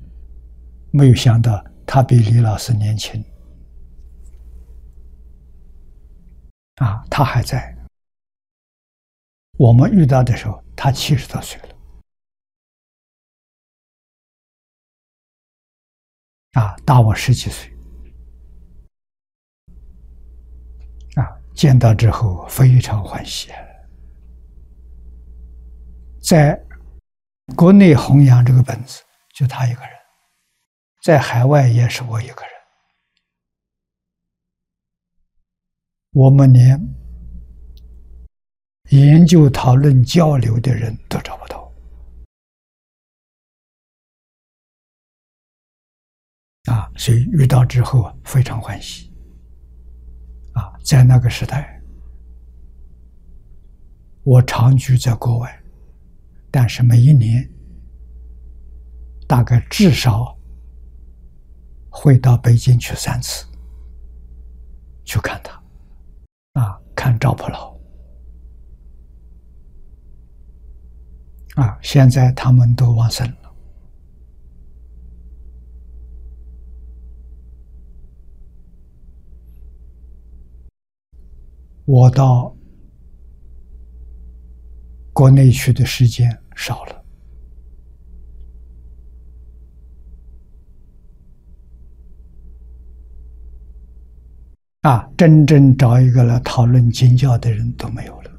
[0.91, 3.21] 没有想到他比李老师年轻，
[6.75, 7.75] 啊，他还在。
[9.57, 11.69] 我们遇到的时候，他七十多岁了，
[16.57, 17.71] 啊，大我十几岁，
[21.13, 21.21] 啊，
[21.53, 23.51] 见到之后非常欢喜，
[26.19, 26.59] 在
[27.55, 29.03] 国内弘扬这个本子，
[29.35, 29.91] 就他一个人。
[31.03, 32.51] 在海外也是我一个人，
[36.13, 36.81] 我们连
[38.89, 41.66] 研究、讨论、交流的人都找不到
[46.67, 46.89] 啊！
[46.95, 49.11] 所以遇到之后，非常欢喜
[50.53, 50.71] 啊！
[50.83, 51.81] 在那个时代，
[54.23, 55.63] 我长居在国外，
[56.51, 57.49] 但是每一年
[59.27, 60.35] 大概至少。
[61.89, 63.43] 会到北京去三次，
[65.03, 67.75] 去看他，啊，看赵普老，
[71.55, 73.46] 啊，现在他们都往生了。
[81.89, 82.53] 我到
[85.13, 87.05] 国内去的时间少了。
[94.81, 98.31] 啊，真正找一个来讨论经教的人都没有了。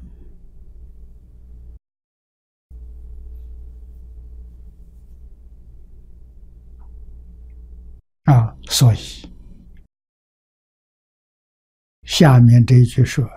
[8.25, 8.97] 啊，所以
[12.03, 13.27] 下面这一句说：“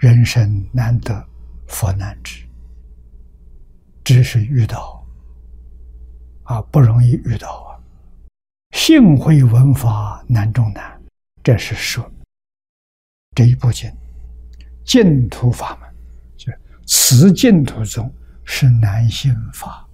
[0.00, 1.24] 人生难得，
[1.68, 2.42] 佛难知。”
[4.02, 5.06] 只是遇到
[6.44, 7.76] 啊，不容易遇到啊。
[8.74, 11.00] 幸会闻法难中难，
[11.42, 12.10] 这是说。
[13.36, 13.92] 这一部经，
[14.84, 15.88] 净土法门，
[16.36, 16.50] 就
[16.86, 18.10] 此净土中
[18.42, 19.86] 是难信法。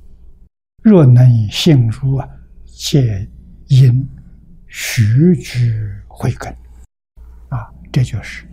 [0.83, 2.29] 若能信入啊，
[2.65, 3.29] 皆
[3.67, 4.09] 因
[4.69, 6.57] 须居慧根
[7.49, 8.47] 啊，这就是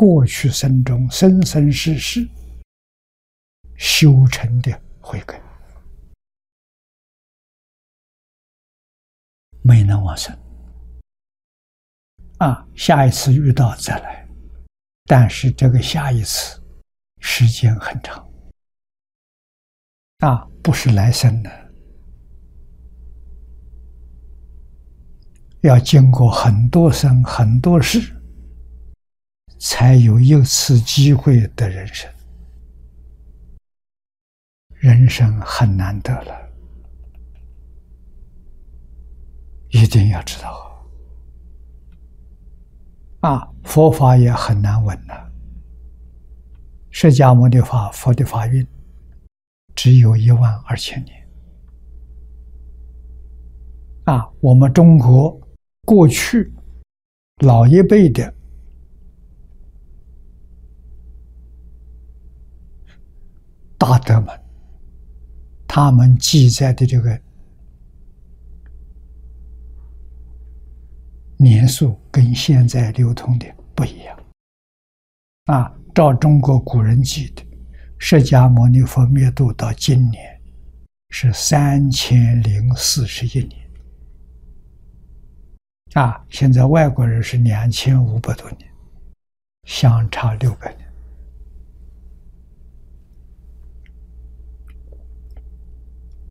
[0.00, 2.26] 过去生中生生世世
[3.76, 5.38] 修成的慧根，
[9.60, 10.34] 没能往生
[12.38, 12.66] 啊。
[12.74, 14.26] 下一次遇到再来。
[15.04, 16.58] 但是这个下一次
[17.18, 18.26] 时间很长
[20.20, 21.72] 啊，不是来生的，
[25.60, 28.18] 要经过很多生很多世，
[29.62, 32.10] 才有一次机会的人生，
[34.70, 36.50] 人生很难得了，
[39.68, 40.66] 一定要知道。
[43.20, 45.30] 啊，佛法也很难闻呐。
[46.90, 48.66] 释迦牟尼法，佛的法运
[49.74, 51.28] 只有一万二千年。
[54.04, 55.38] 啊，我们中国
[55.84, 56.50] 过去
[57.40, 58.34] 老一辈的
[63.80, 64.40] 大德们，
[65.66, 67.18] 他们记载的这个
[71.38, 74.18] 年数跟现在流通的不一样。
[75.46, 77.42] 啊，照中国古人记的，
[77.96, 80.38] 释迦牟尼佛灭度到今年
[81.08, 83.70] 是三千零四十一年。
[85.94, 88.70] 啊，现在外国人是两千五百多年，
[89.64, 90.89] 相差六百年。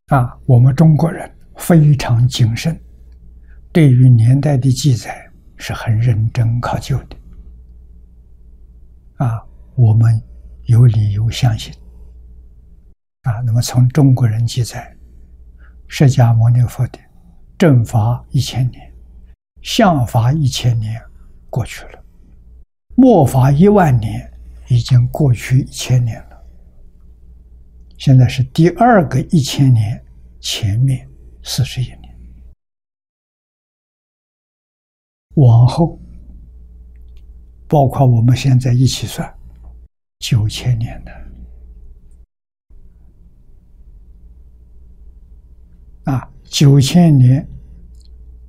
[0.10, 2.80] 啊，我们中国人非常谨慎，
[3.72, 7.16] 对于年代的记载是很认真考究的。
[9.18, 9.40] 啊，
[9.76, 10.20] 我们
[10.66, 11.72] 有理由相信。
[13.22, 14.96] 啊，那么从中国人记载，
[15.88, 17.00] 释迦牟尼佛的
[17.56, 18.92] 正法一千年，
[19.62, 21.00] 相法一千年
[21.52, 22.04] 过去了，
[22.96, 24.32] 末法一万年
[24.70, 26.24] 已经过去一千年。
[28.00, 30.02] 现在是第二个一千年，
[30.40, 31.06] 前面
[31.44, 32.16] 四十一年，
[35.36, 36.00] 往后
[37.68, 39.38] 包括我们现在一起算，
[40.20, 41.12] 九千年的
[46.06, 47.46] 啊，九千年，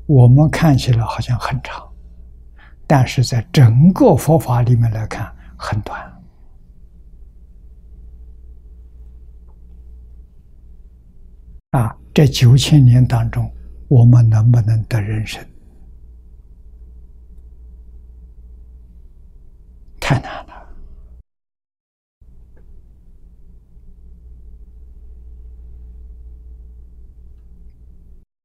[0.06, 1.92] 我们看起来好像很长，
[2.86, 6.09] 但是在整个佛法里面来看很短。
[11.70, 13.48] 啊，这九千年当中，
[13.86, 15.40] 我们能不能得人生？
[20.00, 20.50] 太难了。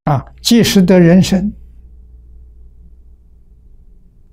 [0.03, 1.51] 啊，即使得人生，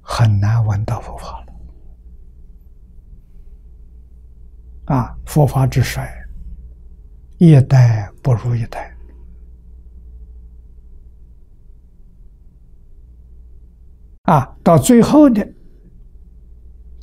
[0.02, 1.52] 很难闻到佛法了。
[4.94, 6.22] 啊，佛法之衰。
[7.44, 8.97] 一代不如一代
[14.23, 14.56] 啊！
[14.62, 15.44] 到最后的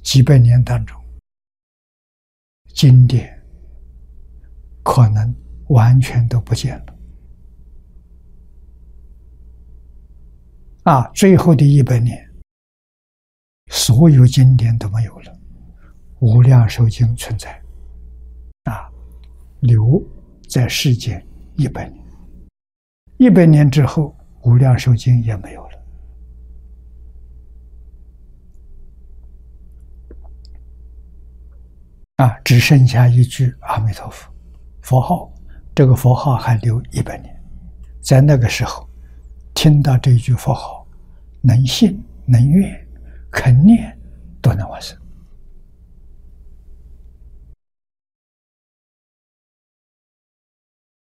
[0.02, 0.98] 几百年当中，
[2.74, 3.38] 经典
[4.82, 5.36] 可能
[5.68, 6.96] 完全都不见了
[10.84, 11.06] 啊！
[11.10, 12.18] 最后的一百年，
[13.68, 15.38] 所有经典都没有了，
[16.22, 17.62] 无量寿经存在
[18.64, 18.90] 啊，
[19.60, 20.02] 留。
[20.50, 21.24] 在世间
[21.58, 22.04] 一百年，
[23.18, 25.78] 一百年之后，无量寿经也没有了，
[32.16, 34.34] 啊，只剩下一句阿弥陀佛，
[34.82, 35.32] 佛号，
[35.76, 37.44] 这个佛号还留一百年，
[38.02, 38.90] 在那个时候，
[39.54, 40.84] 听到这一句佛号，
[41.42, 42.88] 能信能愿，
[43.32, 43.96] 肯念，
[44.42, 45.00] 都能完成。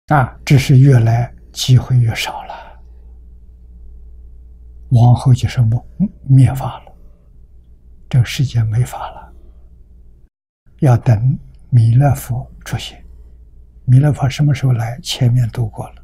[0.09, 2.81] 啊，只是越来机会越少了，
[4.89, 5.79] 往后就是灭
[6.27, 6.91] 灭法了，
[8.09, 9.33] 这个世界没法了，
[10.79, 11.37] 要等
[11.69, 13.05] 弥勒佛出现。
[13.85, 14.99] 弥勒佛什么时候来？
[15.01, 16.03] 前面度过了，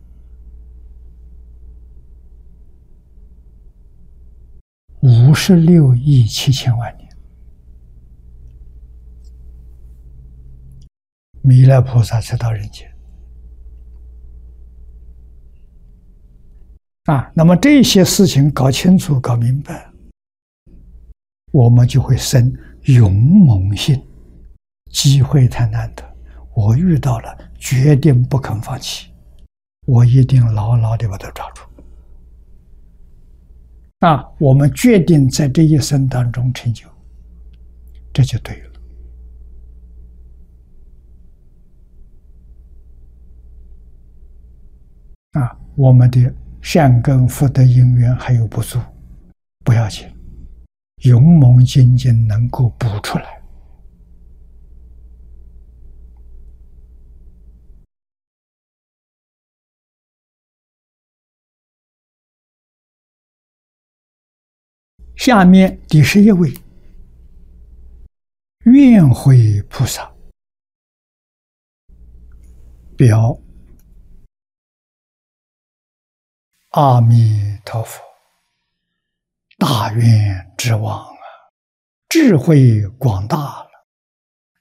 [5.01, 7.09] 五十六亿七千万年，
[11.41, 12.94] 弥勒菩萨才到人间。
[17.05, 19.87] 啊，那么这些事情搞清楚、搞明白，
[21.51, 22.51] 我们就会生
[22.85, 24.01] 勇猛性。
[24.89, 26.03] 机会太难得，
[26.55, 29.11] 我遇到了，决定不肯放弃，
[29.85, 31.61] 我一定牢牢的把它抓住。
[33.99, 36.87] 啊，我们决定在这一生当中成就，
[38.13, 38.55] 这就对
[45.33, 45.41] 了。
[45.41, 46.33] 啊，我们的。
[46.67, 48.79] 善根福德因缘还有不足，
[49.63, 50.09] 不要紧，
[51.03, 53.39] 勇猛精进能够补出来。
[65.15, 66.51] 下面第十一位，
[68.63, 70.11] 愿会菩萨
[72.97, 73.39] 表。
[76.75, 78.03] 阿弥陀佛，
[79.57, 81.15] 大愿之王啊，
[82.09, 83.69] 智慧广大了，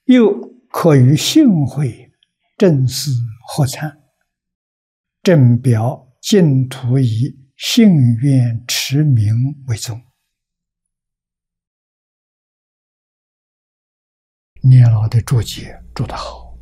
[0.04, 0.32] 又
[0.70, 2.12] 可与幸会
[2.56, 3.10] 正思
[3.48, 4.00] 合参，
[5.24, 9.34] 正表净土以信愿持名
[9.66, 10.00] 为宗。
[14.62, 16.56] 年老的注解注得好。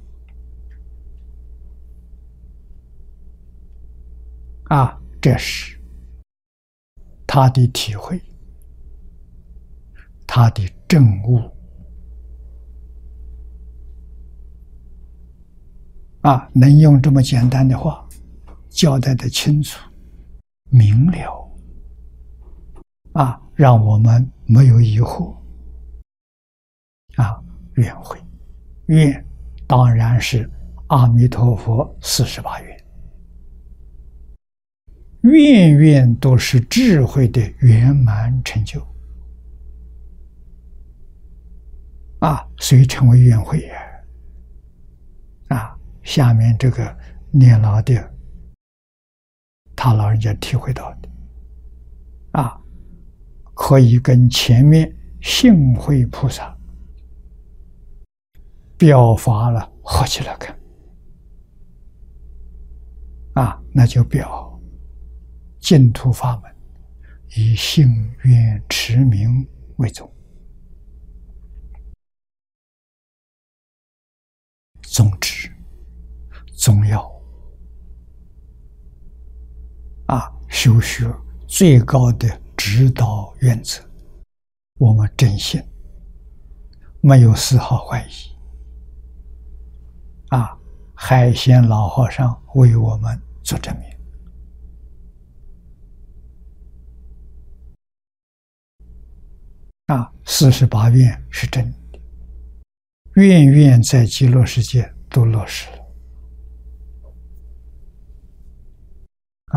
[4.70, 5.78] 啊，这是
[7.28, 8.20] 他的体会，
[10.27, 11.40] 他的证悟。
[16.23, 18.05] 啊，能用这么简单的话
[18.69, 19.78] 交代的清楚、
[20.70, 21.49] 明了，
[23.12, 25.32] 啊，让我们没有疑惑。
[27.15, 27.40] 啊，
[27.74, 28.19] 愿会，
[28.86, 29.24] 愿
[29.69, 30.51] 当然是
[30.89, 32.81] 阿弥陀佛四十八愿，
[35.23, 38.81] 愿愿都是智慧的圆满成就。
[42.20, 43.74] 啊，所以称为愿会呀。
[45.49, 45.78] 啊。
[46.03, 46.99] 下面这个
[47.31, 48.15] 念老的，
[49.77, 51.09] 他老人家体会到的，
[52.32, 52.61] 啊，
[53.55, 56.59] 可以跟前面幸会菩萨
[58.77, 60.59] 表法了合起来看，
[63.35, 64.52] 啊，那就表
[65.62, 66.55] 净土法门
[67.36, 67.86] 以信
[68.24, 70.12] 愿持名为宗，
[74.82, 75.48] 宗旨。
[76.59, 77.02] 重要
[80.06, 80.32] 啊！
[80.48, 81.12] 修学
[81.48, 83.82] 最高的指导原则，
[84.78, 85.60] 我们真心
[87.01, 88.12] 没有丝毫怀疑
[90.28, 90.56] 啊！
[90.94, 93.91] 海鲜老和尚为我们做证明
[99.93, 100.10] 啊！
[100.24, 102.01] 四十八愿是真的，
[103.16, 105.78] 愿愿在极乐世界都落实了。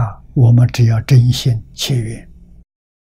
[0.01, 2.29] 啊，我们只要真心切愿，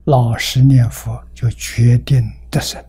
[0.03, 2.83] 老实念佛，就决定得生。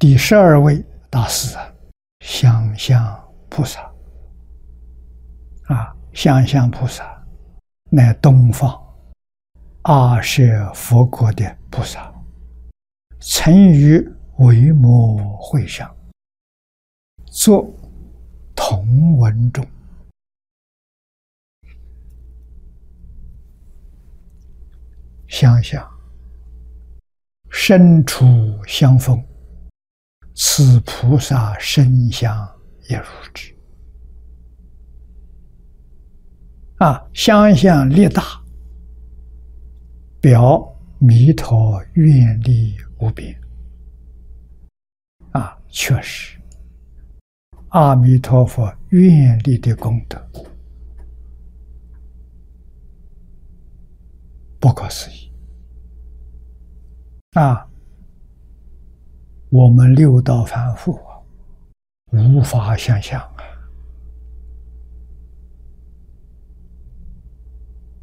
[0.00, 1.72] 第十二位大师啊，
[2.20, 3.80] 香相菩萨。
[5.66, 7.24] 啊，香相菩萨
[7.90, 8.76] 乃东方
[9.82, 12.12] 阿舍佛国的菩萨，
[13.20, 13.98] 曾于
[14.38, 15.94] 维摩会上
[17.26, 17.68] 作
[18.54, 19.66] 同文中。
[25.26, 25.86] 想想，
[27.50, 28.24] 身处
[28.66, 29.22] 相逢，
[30.34, 32.48] 此菩萨身相
[32.88, 33.04] 也如
[33.34, 33.54] 之。
[36.78, 38.22] 啊，相向力大，
[40.20, 40.60] 表
[41.00, 43.34] 弥陀愿力无边。
[45.30, 46.38] 啊，确实，
[47.68, 50.20] 阿弥陀佛愿力的功德。
[54.60, 55.30] 不可思议
[57.34, 57.64] 啊！
[59.50, 60.98] 我们六道凡夫，
[62.10, 63.20] 无法想象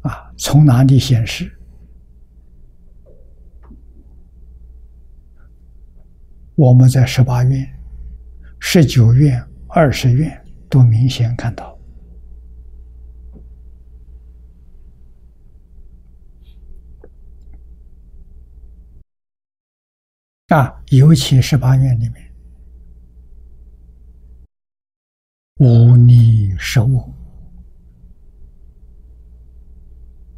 [0.02, 0.10] 啊！
[0.10, 1.55] 啊，从哪里显示？
[6.56, 7.68] 我们在十八院、
[8.58, 11.78] 十九院、二十院都明显看到。
[20.48, 22.32] 啊，尤其十八院里面，
[25.56, 27.12] 无逆十物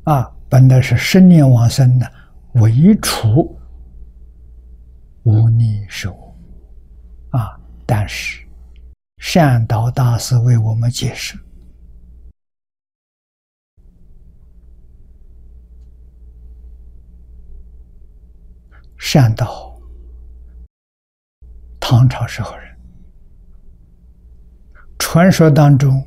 [0.05, 2.11] 啊，本来是十念往生的，
[2.55, 3.58] 唯除
[5.29, 6.35] 无逆十物
[7.31, 7.61] 啊。
[7.85, 8.47] 但是
[9.19, 11.39] 善导大师为我们解释，
[18.97, 19.69] 善导。
[21.79, 22.77] 唐朝时候人，
[24.99, 26.07] 传说当中，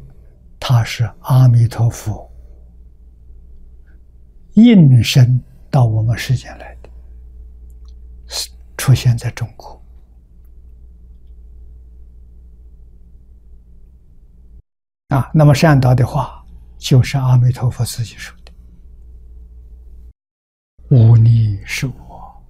[0.59, 2.31] 他是阿弥陀佛
[4.53, 6.77] 应身到我们世间来，
[8.81, 9.79] 出现在中国。
[15.09, 16.43] 啊，那么善导的话，
[16.79, 18.51] 就是阿弥陀佛自己说的
[20.89, 22.43] ：“无你是我。”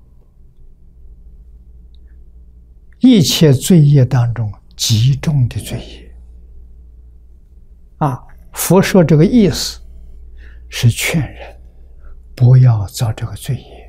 [2.99, 6.15] 一切罪业当中极重的罪业，
[7.97, 8.25] 啊！
[8.53, 9.81] 佛说这个意思
[10.69, 11.59] 是劝人
[12.33, 13.80] 不要造这个罪业。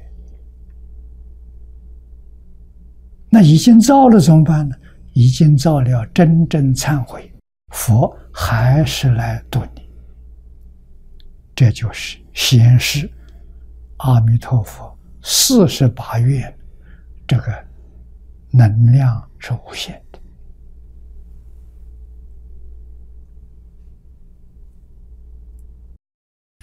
[3.35, 4.77] 那已经造了怎么办呢？
[5.15, 7.33] 已经造了，真正忏悔，
[7.73, 9.89] 佛还是来度你。
[11.55, 13.11] 这就是显示
[13.97, 16.55] 阿弥陀佛四十八愿
[17.27, 17.73] 这个。
[18.55, 20.21] 能量是无限的。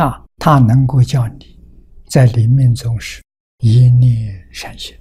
[0.06, 1.60] 啊，它能够叫你
[2.06, 3.24] 在临命终时
[3.64, 4.96] 一念善心。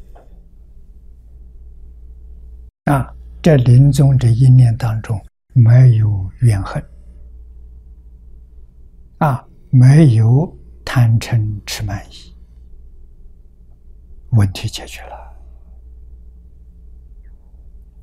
[2.88, 6.82] 啊，在临终这一念当中，没有怨恨，
[9.18, 10.50] 啊，没有
[10.86, 12.34] 贪嗔痴慢疑，
[14.30, 15.18] 问题解决了。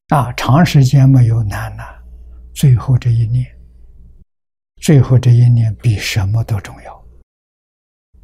[0.10, 1.84] 啊，长时间没有难了，
[2.54, 3.44] 最后这一念，
[4.76, 7.06] 最后这一念比什么都重要，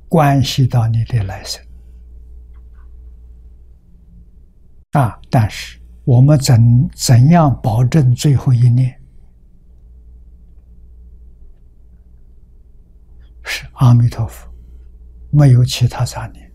[0.08, 1.60] 关系到你的来生。
[4.92, 9.00] 啊，但是我们怎怎样保证最后一念
[13.44, 14.50] 是阿弥陀佛，
[15.30, 16.52] 没有其他杂念，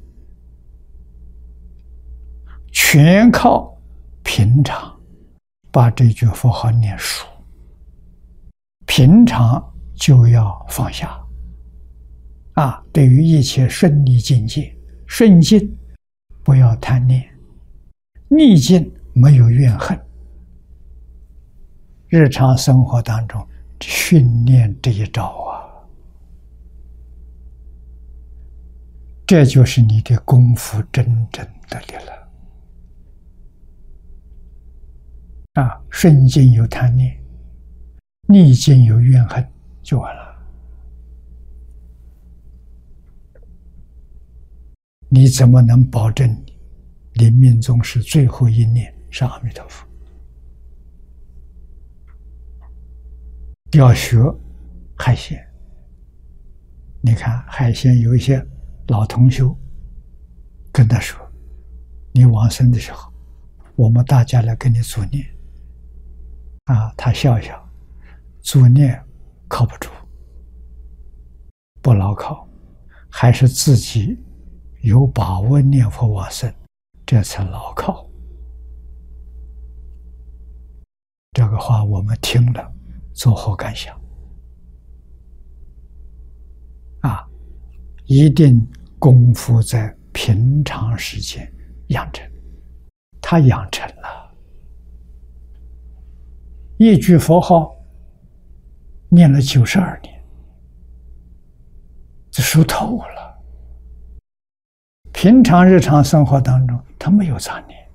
[2.70, 3.76] 全靠
[4.22, 4.94] 平常。
[5.72, 7.26] 把这句佛号念熟，
[8.86, 9.62] 平常
[9.94, 11.22] 就要放下。
[12.54, 14.74] 啊，对于一切顺利境界，
[15.06, 15.76] 顺境
[16.42, 17.28] 不要贪念，
[18.28, 19.98] 逆境没有怨恨。
[22.08, 23.44] 日常生活当中
[23.80, 25.64] 训练这一招啊，
[29.26, 31.92] 这就是你的功夫真正的力
[35.52, 35.66] 量。
[35.66, 37.18] 啊，顺境有贪念，
[38.28, 39.42] 逆境有怨恨，
[39.82, 40.26] 就完了。
[45.08, 46.52] 你怎么能保证你
[47.14, 49.86] 临命终时最后一念是阿弥陀佛？
[53.72, 54.18] 要学
[54.96, 55.38] 海鲜，
[57.02, 58.44] 你看海鲜有一些
[58.88, 59.42] 老同学
[60.72, 61.20] 跟他说
[62.14, 63.12] ：“你往生的时候，
[63.74, 65.26] 我们大家来给你助念。”
[66.66, 67.68] 啊，他笑笑，
[68.42, 69.02] 助念
[69.48, 69.90] 靠不住，
[71.82, 72.48] 不牢靠，
[73.10, 74.16] 还是自己
[74.80, 76.52] 有把握念佛往生，
[77.04, 78.05] 这才牢靠。
[81.36, 82.72] 这个话我们听了，
[83.12, 83.94] 作何感想？
[87.02, 87.28] 啊，
[88.06, 88.66] 一定
[88.98, 91.46] 功夫在平常时间
[91.88, 92.26] 养成，
[93.20, 94.34] 他养成了。
[96.78, 97.70] 一句佛号
[99.10, 100.18] 念了九十二年，
[102.30, 103.38] 这熟透了。
[105.12, 107.85] 平常日常生活当中，他没有杂念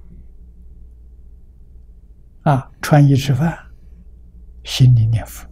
[2.41, 3.57] 啊，穿衣吃饭，
[4.63, 5.47] 心里念佛。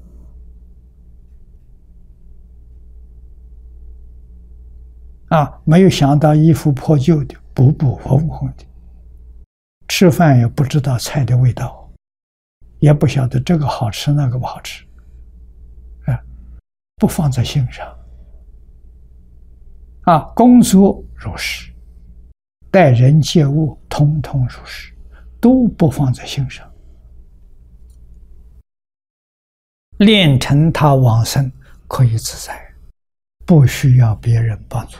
[5.29, 8.65] 啊，没有想到衣服破旧的、补补缝缝的，
[9.87, 11.77] 吃饭也不知道菜的味道。
[12.79, 14.85] 也不晓得这个好吃那个不好吃，
[16.05, 16.17] 啊，
[16.95, 17.85] 不放在心上，
[20.03, 21.73] 啊，工作如是，
[22.71, 24.93] 待人接物通通如是，
[25.41, 26.68] 都不放在心上，
[29.99, 31.51] 练成他往生
[31.87, 32.73] 可以自在，
[33.45, 34.97] 不需要别人帮助，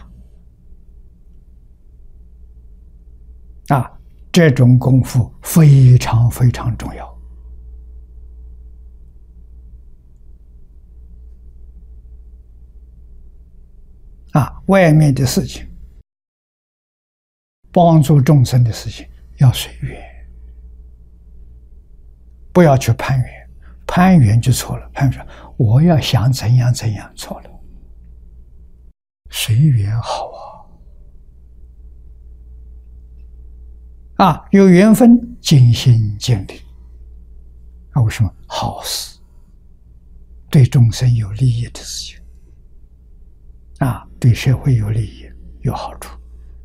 [3.74, 3.90] 啊，
[4.30, 7.18] 这种功夫非常非常重要。
[14.34, 15.66] 啊，外面的事情，
[17.72, 19.08] 帮助众生的事情
[19.38, 19.98] 要随缘，
[22.52, 23.39] 不要去攀缘，
[23.90, 24.88] 攀缘就错了。
[24.94, 27.50] 攀缘，我要想怎样怎样，错了。
[29.32, 30.30] 随缘好
[34.18, 34.28] 啊！
[34.28, 36.62] 啊，有缘分，尽心尽力。
[37.94, 39.18] 啊，为什么好事？
[40.52, 42.22] 对众生有利益的事情。
[43.80, 45.26] 啊，对社会有利益、
[45.62, 46.16] 有好处，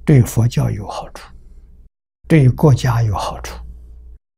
[0.05, 1.27] 对佛教有好处，
[2.29, 3.59] 对国家有好处，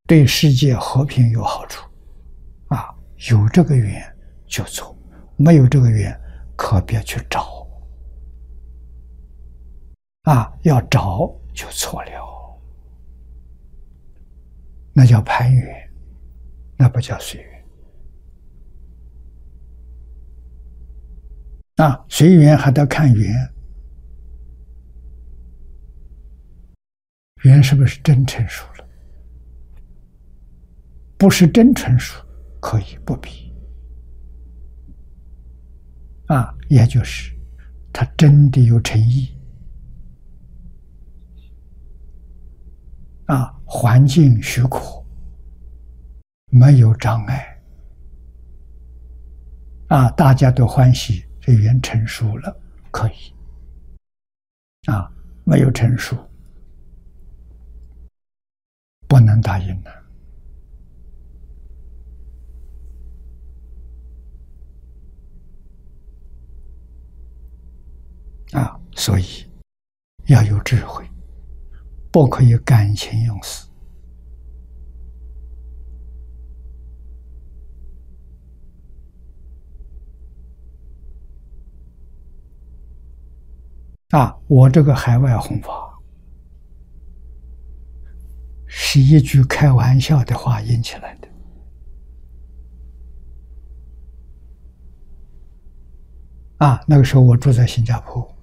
[0.06, 1.84] 对世界和平有好处。
[3.30, 4.02] 有这个缘
[4.46, 4.96] 就做，
[5.36, 6.18] 没有这个缘
[6.56, 7.66] 可别去找。
[10.22, 12.60] 啊，要找就错了，
[14.92, 15.90] 那叫攀缘，
[16.76, 17.64] 那不叫随缘。
[21.76, 23.54] 啊，随缘还得看缘，
[27.44, 28.88] 缘是不是真成熟了？
[31.16, 32.25] 不是真成熟，
[32.66, 33.54] 可以不比。
[36.26, 37.32] 啊，也就是
[37.92, 39.32] 他真的有诚意，
[43.26, 44.80] 啊，环境许可，
[46.50, 47.62] 没有障碍，
[49.86, 51.24] 啊，大家都欢喜。
[51.40, 52.60] 这语言成熟了，
[52.90, 53.32] 可以。
[54.90, 55.08] 啊，
[55.44, 56.16] 没有成熟，
[59.06, 60.05] 不能答应的。
[68.52, 69.24] 啊，所以
[70.26, 71.04] 要有智慧，
[72.10, 73.66] 不可以感情用事。
[84.10, 85.98] 啊，我这个海外弘法，
[88.66, 91.28] 是一句开玩笑的话引起来的。
[96.58, 98.35] 啊，那个时候我住在新加坡，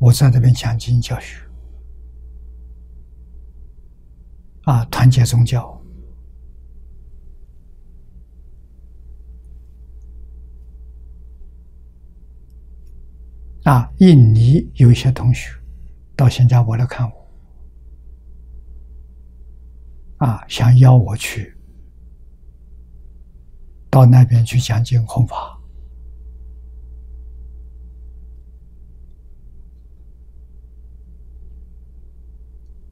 [0.00, 1.46] 我在这边讲经教学，
[4.62, 5.78] 啊，团结宗教。
[13.64, 15.50] 啊，印尼有一些同学
[16.16, 17.30] 到新加坡来看我，
[20.26, 21.54] 啊，想邀我去
[23.90, 25.59] 到那边去讲经弘法。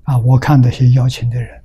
[0.09, 1.63] 啊，我看那些邀请的人，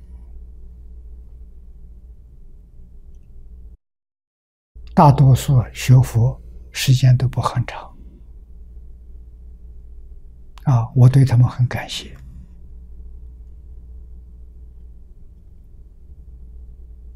[4.93, 6.37] 大多数学佛
[6.73, 7.89] 时间都不很长。
[10.65, 12.13] 啊，我对他们很感谢。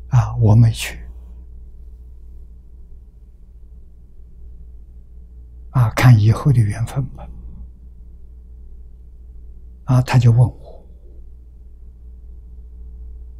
[0.07, 0.97] 啊，我没去。
[5.71, 7.29] 啊，看以后的缘分吧。
[9.83, 10.66] 啊，他就问我，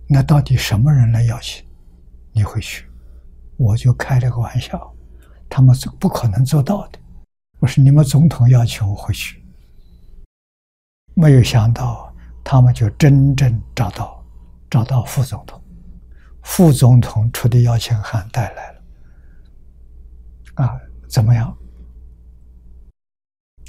[0.08, 1.66] 那到底什么人来邀请
[2.32, 2.86] 你会去？
[3.58, 4.96] 我就开了个玩笑，
[5.50, 7.00] 他们是不可能做到的。
[7.60, 9.44] 我说你们总统邀请我回去。
[11.16, 12.14] 没有想到，
[12.44, 14.24] 他们就真正找到，
[14.70, 15.60] 找到副总统，
[16.44, 18.82] 副总统出的邀请函带来了，
[20.54, 20.80] 啊，
[21.10, 21.58] 怎么样？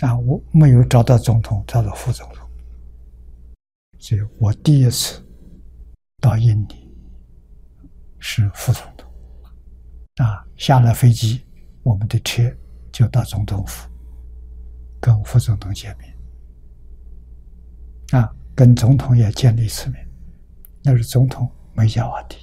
[0.01, 2.47] 啊，我没有找到总统，找到副总统，
[3.98, 5.27] 所以我第一次
[6.20, 6.92] 到印尼
[8.18, 9.08] 是副总统，
[10.16, 11.46] 啊，下了飞机，
[11.82, 12.42] 我们的车
[12.92, 13.88] 就到总统府，
[15.00, 16.14] 跟副总统见面。
[18.10, 20.08] 啊，跟总统也见了一次面，
[20.82, 22.36] 那是总统梅加瓦蒂。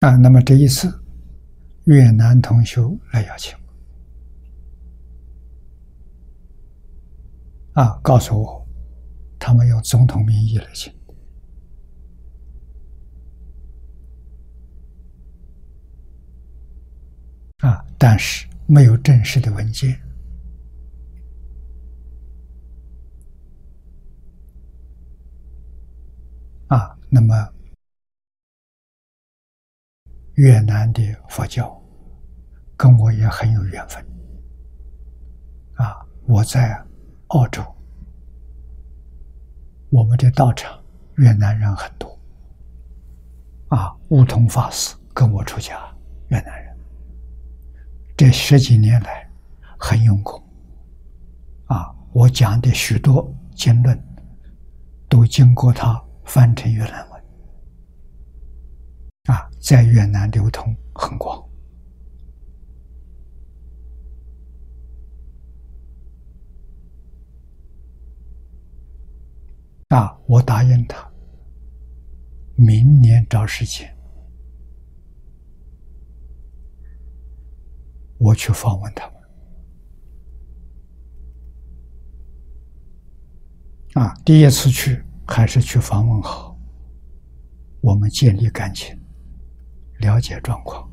[0.00, 0.92] 啊，那么这一次，
[1.84, 2.82] 越南同学
[3.12, 3.56] 来邀请
[7.76, 8.66] 啊，告诉我，
[9.38, 10.90] 他们用总统名义来请。
[17.58, 19.94] 啊，但是没有正式的文件。
[26.68, 27.34] 啊，那么
[30.36, 31.78] 越南的佛教
[32.74, 34.02] 跟我也很有缘分。
[35.74, 35.94] 啊，
[36.26, 36.82] 我在
[37.28, 37.60] 澳洲，
[39.90, 40.80] 我们的道场
[41.16, 42.16] 越南人很多。
[43.68, 45.76] 啊，悟通法师跟我出家，
[46.28, 46.76] 越南人。
[48.16, 49.28] 这十几年来，
[49.76, 50.40] 很用功。
[51.64, 54.00] 啊，我讲的许多经论，
[55.08, 57.22] 都经过他翻成越南文。
[59.24, 61.44] 啊，在越南流通很广。
[69.88, 71.08] 啊，我答应他，
[72.56, 73.96] 明年找时间。
[78.18, 79.06] 我去访问他
[83.92, 86.58] 们，啊，第一次去还是去访问好，
[87.80, 88.98] 我们建立感情，
[89.98, 90.90] 了解状况，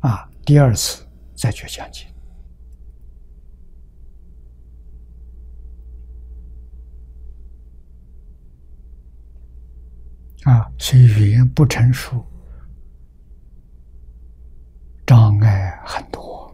[0.00, 2.12] 啊，第二次再去讲解，
[10.48, 12.24] 啊，所以语言不成熟。
[15.06, 16.50] 障碍很多，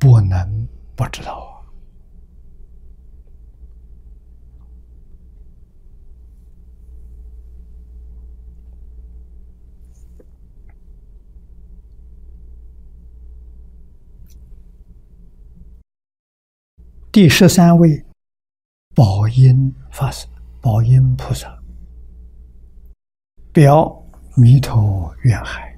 [0.00, 1.49] 不能不知道。
[17.12, 18.04] 第十三位，
[18.94, 20.28] 宝音法师，
[20.60, 21.60] 宝音菩萨，
[23.52, 24.00] 表
[24.36, 25.76] 弥陀愿海，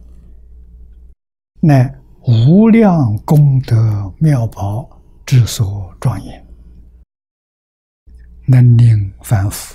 [1.60, 1.90] 乃
[2.26, 4.86] 无量功德妙宝
[5.24, 6.46] 之所庄严，
[8.46, 9.74] 能令凡夫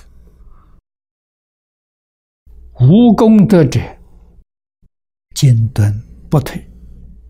[2.79, 3.79] 无功德者，
[5.33, 5.91] 坚蹲
[6.29, 6.63] 不退，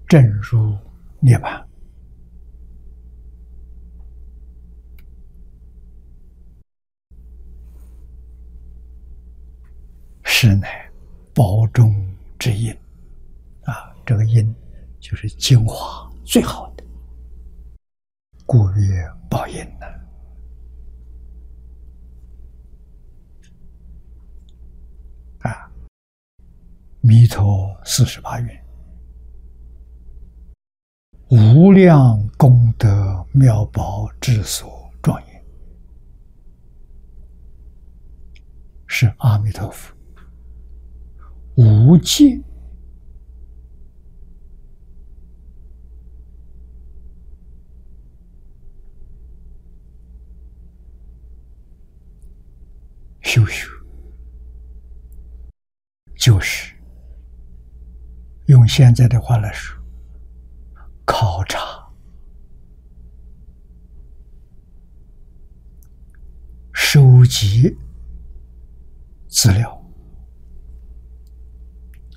[0.10, 0.78] 正如
[1.22, 1.67] 涅槃。
[10.30, 10.88] 是乃
[11.34, 11.96] 宝中
[12.38, 12.72] 之音
[13.64, 13.92] 啊！
[14.06, 14.54] 这个音
[15.00, 16.84] 就是精华最好的，
[18.46, 19.88] 故曰宝音呢。
[25.40, 25.72] 啊，
[27.02, 28.66] 弥陀四十八愿，
[31.30, 35.44] 无量功德妙宝之所庄严，
[38.86, 39.97] 是阿弥陀佛。
[41.58, 42.40] 无界。
[53.22, 53.68] 修修，
[56.16, 56.74] 就是
[58.46, 59.78] 用现在的话来说，
[61.06, 61.60] 考察、
[66.72, 67.76] 收集
[69.28, 69.77] 资料。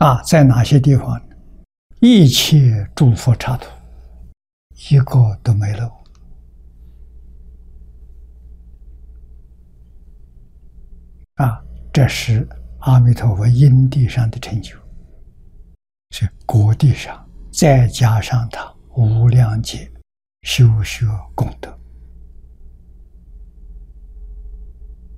[0.01, 1.21] 啊，在哪些地方？
[2.01, 3.69] 一切诸佛刹土，
[4.91, 5.87] 一个都没漏。
[11.35, 11.63] 啊，
[11.93, 12.49] 这是
[12.79, 14.75] 阿弥陀佛因地上的成就，
[16.13, 19.93] 是果地上再加上他无量劫
[20.45, 21.05] 修学
[21.35, 21.79] 功德，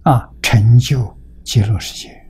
[0.02, 2.20] 啊，成就极乐世界。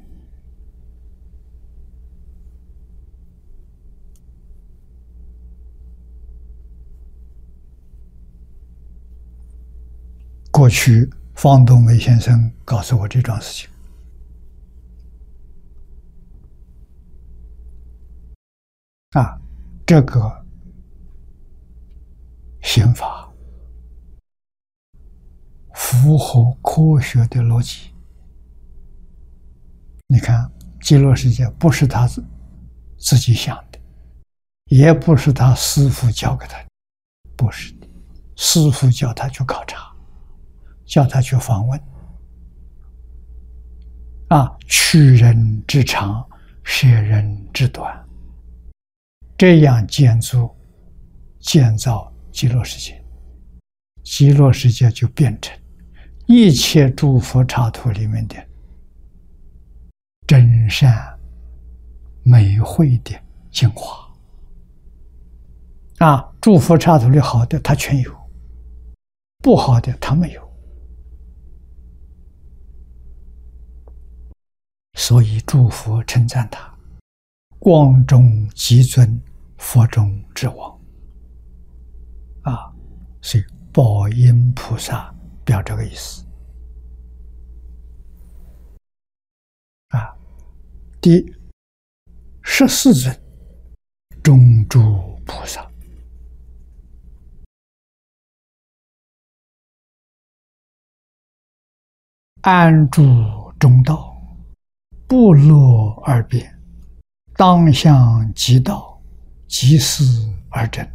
[10.62, 13.68] 过去方东梅先生告诉我这桩事情，
[19.10, 19.36] 啊，
[19.84, 20.46] 这个
[22.62, 23.28] 刑法
[25.74, 27.90] 符合科学的逻辑。
[30.06, 30.48] 你看，
[30.80, 32.24] 极乐世界不是他自
[32.98, 33.80] 自己想的，
[34.66, 36.68] 也不是他师傅教给他的，
[37.34, 37.88] 不是的，
[38.36, 39.91] 师傅叫他去考察。
[40.92, 41.80] 叫他去访问，
[44.28, 46.22] 啊，取人之长，
[46.64, 48.06] 舍人之短，
[49.38, 50.54] 这样建筑、
[51.40, 53.02] 建造极乐世界，
[54.02, 55.58] 极乐世界就变成
[56.26, 58.36] 一切诸佛刹土里面的
[60.26, 61.18] 真善
[62.22, 63.18] 美慧的
[63.50, 64.06] 精华，
[66.06, 68.14] 啊，诸佛刹土里好的他全有，
[69.38, 70.51] 不好的他没有。
[74.94, 76.72] 所以，诸佛称赞他，
[77.58, 79.20] 光中极尊，
[79.56, 80.80] 佛中之王。
[82.42, 82.72] 啊，
[83.20, 85.12] 所以宝音菩萨
[85.44, 86.24] 表这个意思。
[89.88, 90.16] 啊，
[91.00, 91.34] 第
[92.42, 93.18] 十四尊
[94.22, 94.80] 中诸
[95.24, 95.68] 菩萨，
[102.42, 103.02] 安住
[103.58, 104.11] 中道。
[105.12, 106.58] 不落而变，
[107.36, 108.98] 当向即道，
[109.46, 110.02] 即思
[110.48, 110.90] 而真，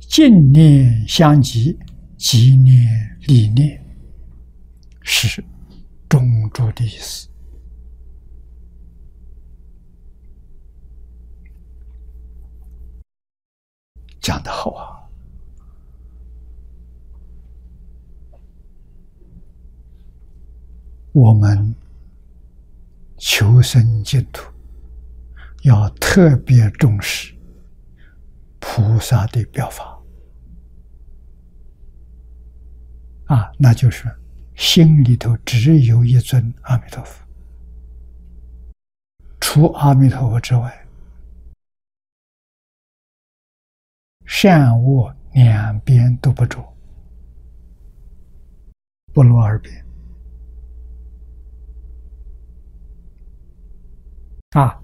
[0.00, 1.78] 净念相即，
[2.16, 3.78] 即念理念，
[5.02, 5.44] 是
[6.08, 7.28] 中诸的意思。
[14.18, 14.96] 讲的好啊！
[21.12, 21.74] 我们。
[23.18, 24.52] 求生净土，
[25.62, 27.34] 要特别重视
[28.60, 29.98] 菩萨的表法
[33.26, 34.04] 啊，那就是
[34.54, 37.24] 心里头只有一尊阿弥陀佛，
[39.40, 40.86] 除阿弥陀佛之外，
[44.26, 46.76] 善恶两边都不着，
[49.12, 49.85] 不落二边。
[54.56, 54.74] 啊，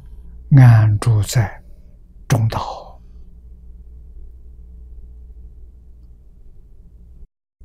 [0.50, 1.62] 安住在
[2.28, 3.00] 中道，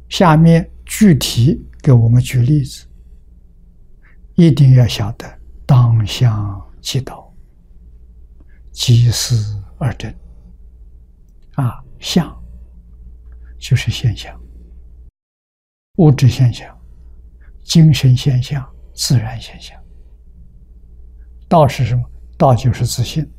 [0.08, 2.88] 下面具体给我们举例子，
[4.36, 7.30] 一定要晓得当相即道，
[8.72, 9.36] 即事
[9.78, 10.18] 而真。
[11.56, 12.42] 啊，相
[13.60, 14.34] 就是现象，
[15.98, 16.74] 物质现象、
[17.66, 19.78] 精神现象、自然现象。
[21.48, 22.04] 道是什么？
[22.38, 23.30] 道就是自信。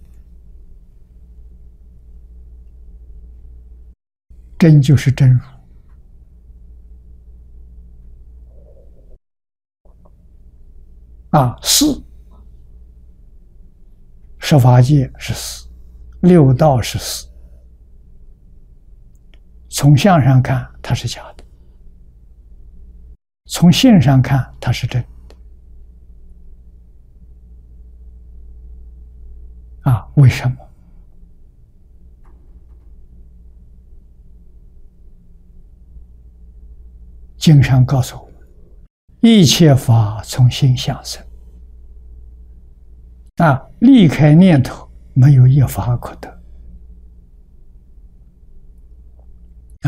[4.58, 5.40] 真就是真如。
[11.30, 12.02] 啊，四
[14.38, 15.68] 十法界是四，
[16.22, 17.28] 六道是四。
[19.68, 21.44] 从相上看，它是假的；
[23.44, 25.36] 从性上看，它是真的。
[29.88, 30.56] 啊，为什么？
[37.38, 38.34] 经上告诉我们：
[39.22, 41.24] 一切法从心想生。
[43.36, 46.28] 啊，离开念头，没有一法可得。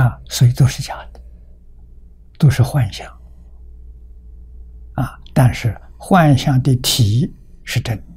[0.00, 1.20] 啊，所以都是假的，
[2.38, 3.06] 都是幻象。
[4.94, 7.30] 啊，但是幻象的体
[7.64, 8.09] 是真的。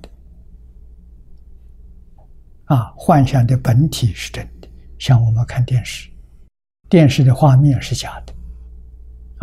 [2.73, 4.67] 啊，幻想的本体是真的。
[4.97, 6.09] 像我们看电视，
[6.89, 8.33] 电视的画面是假的。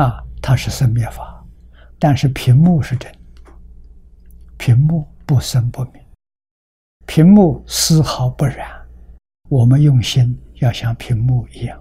[0.03, 1.47] 啊，它是生灭法，
[1.97, 3.09] 但是屏幕是真。
[4.59, 6.05] 屏幕不生不灭，
[7.07, 8.69] 屏幕丝毫不染。
[9.49, 11.81] 我们用心要像屏幕一样。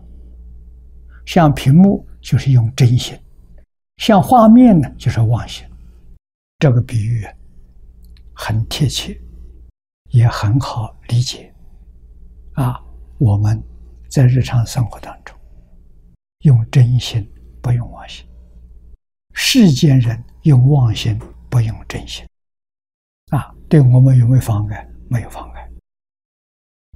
[1.25, 3.17] 像屏幕就是用真心，
[3.97, 5.65] 像画面呢就是妄心。
[6.59, 7.25] 这个比喻
[8.33, 9.19] 很贴切，
[10.09, 11.53] 也很好理解。
[12.53, 12.79] 啊，
[13.17, 13.61] 我们
[14.09, 15.37] 在日常生活当中
[16.39, 17.29] 用真心，
[17.61, 18.25] 不用妄心；
[19.33, 21.17] 世间人用妄心，
[21.49, 22.27] 不用真心。
[23.31, 24.87] 啊，对我们有没有妨碍？
[25.09, 25.69] 没有妨碍。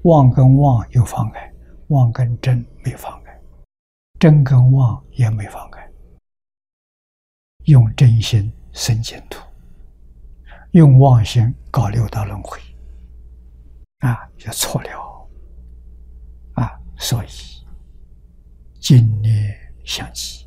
[0.04, 1.54] 妄跟妄有妨碍，
[1.88, 3.40] 妄跟真没妨碍。
[4.20, 5.90] 真跟妄也没妨碍，
[7.66, 9.42] 用真心生净土，
[10.72, 12.60] 用妄心搞六道轮回，
[14.04, 15.30] 啊，就错了，
[16.56, 17.28] 啊，所以
[18.82, 20.46] 今念相继，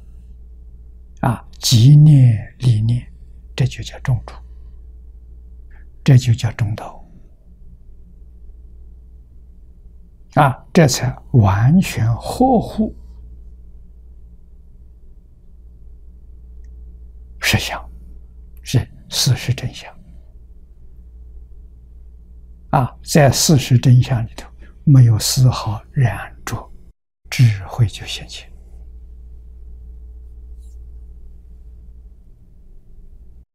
[1.21, 3.11] 啊，即念离念，
[3.57, 4.35] 这就叫中主，
[6.05, 7.03] 这就叫中道，
[10.35, 12.95] 啊，这才完全合乎。
[17.41, 17.91] 实相
[18.63, 18.79] 是
[19.09, 19.96] 事实真相
[22.77, 24.53] 啊，在事实真相里头，
[24.85, 26.71] 没有丝毫染着，
[27.31, 28.53] 智慧就现前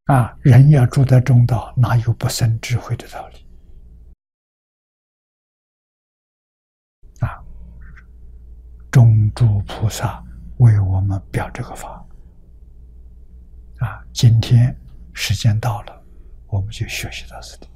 [0.06, 0.36] 啊！
[0.42, 3.46] 人要住在中道，哪有不生智慧的道理
[7.20, 7.46] 啊？
[8.90, 10.26] 中诸菩萨
[10.58, 12.04] 为我们表这个法。
[13.78, 14.76] 啊，今天
[15.14, 16.04] 时间到了，
[16.48, 17.71] 我们就学习到这里。